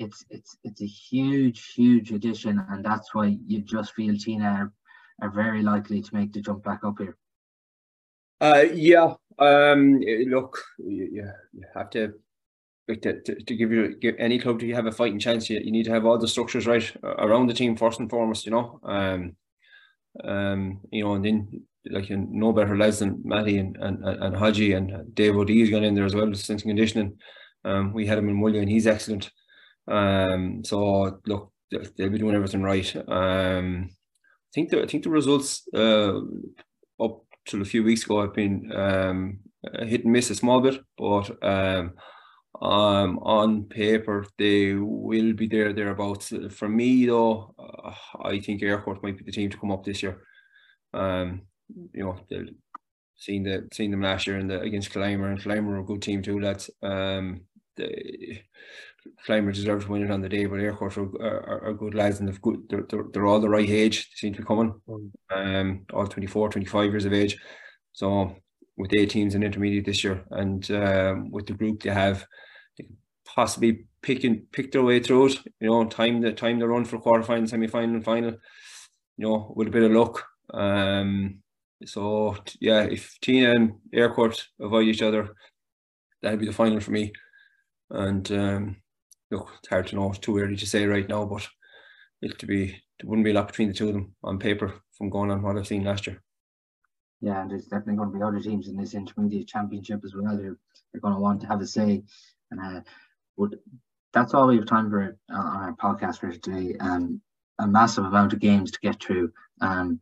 [0.00, 4.72] it's it's it's a huge huge addition and that's why you just feel Tynagh are,
[5.22, 7.16] are very likely to make the jump back up here.
[8.40, 12.14] Uh yeah um look you, you have to
[12.88, 15.70] to, to, to give you give any club to have a fighting chance you, you
[15.70, 18.80] need to have all the structures right around the team first and foremost you know?
[18.82, 19.36] Um
[20.24, 24.36] um you know and then like you no better lads than Mattie and and, and
[24.36, 27.18] Haji and Dave O'Dee's gone in there as well strength and conditioning.
[27.64, 29.30] Um we had him in Mullagh and he's excellent
[29.88, 32.94] um, so look, they'll be doing everything right.
[33.08, 36.18] Um, I think the I think the results uh,
[37.00, 39.40] up till a few weeks ago have been um,
[39.80, 41.92] hit and miss a small bit, but um,
[42.60, 46.32] um, on paper they will be there thereabouts.
[46.50, 50.02] For me though, uh, I think Eyrecourt might be the team to come up this
[50.02, 50.22] year.
[50.92, 51.42] Um,
[51.94, 52.18] you know,
[53.16, 56.02] seen the seen them last year in the against Killimor and Killimor are a good
[56.02, 56.70] team too, lads.
[56.82, 57.42] Um,
[57.76, 58.42] they,
[59.26, 62.20] Killimor deserves to win it on the day, but Eyrecourt are, are, are, good lads
[62.20, 64.10] and they've good, they're, they're, they're, all the right age.
[64.10, 65.10] They seem to be coming, mm.
[65.30, 67.38] um, all 24, 25 years of age.
[67.92, 68.36] So
[68.76, 72.26] with eight teams in intermediate this year, and um, with the group they have,
[72.78, 72.86] they
[73.24, 75.38] possibly pick and pick their way through it.
[75.60, 78.32] You know, time the time the run for quarter final, semi final, and final.
[79.16, 80.24] You know, with a bit of luck.
[80.52, 81.42] Um,
[81.84, 85.34] so yeah, if Tynagh and Eyrecourt avoid each other,
[86.22, 87.12] that'll be the final for me.
[87.90, 88.76] And um,
[89.30, 90.10] look, it's hard to know.
[90.10, 91.46] It's too early to say right now, but
[92.22, 94.74] it to be there wouldn't be a lot between the two of them on paper
[94.96, 96.22] from going on what I've seen last year.
[97.20, 100.36] Yeah, and there's definitely going to be other teams in this intermediate championship as well.
[100.36, 100.56] They're,
[100.92, 102.02] they're going to want to have a say.
[102.50, 102.80] And uh,
[103.36, 103.58] would
[104.12, 106.76] that's all we have time for uh, on our podcast for today.
[106.80, 107.20] Um,
[107.58, 109.32] a massive amount of games to get through.
[109.60, 110.00] Um,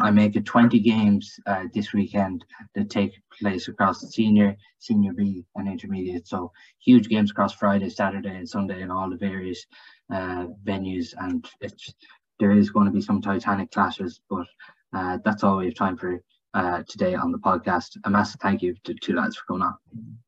[0.00, 2.44] I make it 20 games uh, this weekend
[2.74, 6.28] that take place across senior, senior B, and intermediate.
[6.28, 9.66] So huge games across Friday, Saturday, and Sunday in all the various
[10.12, 11.14] uh, venues.
[11.18, 11.48] And
[12.38, 14.46] there is going to be some Titanic clashes, but
[14.92, 16.22] uh, that's all we have time for
[16.54, 17.96] uh, today on the podcast.
[18.04, 20.18] A massive thank you to two lads for coming on.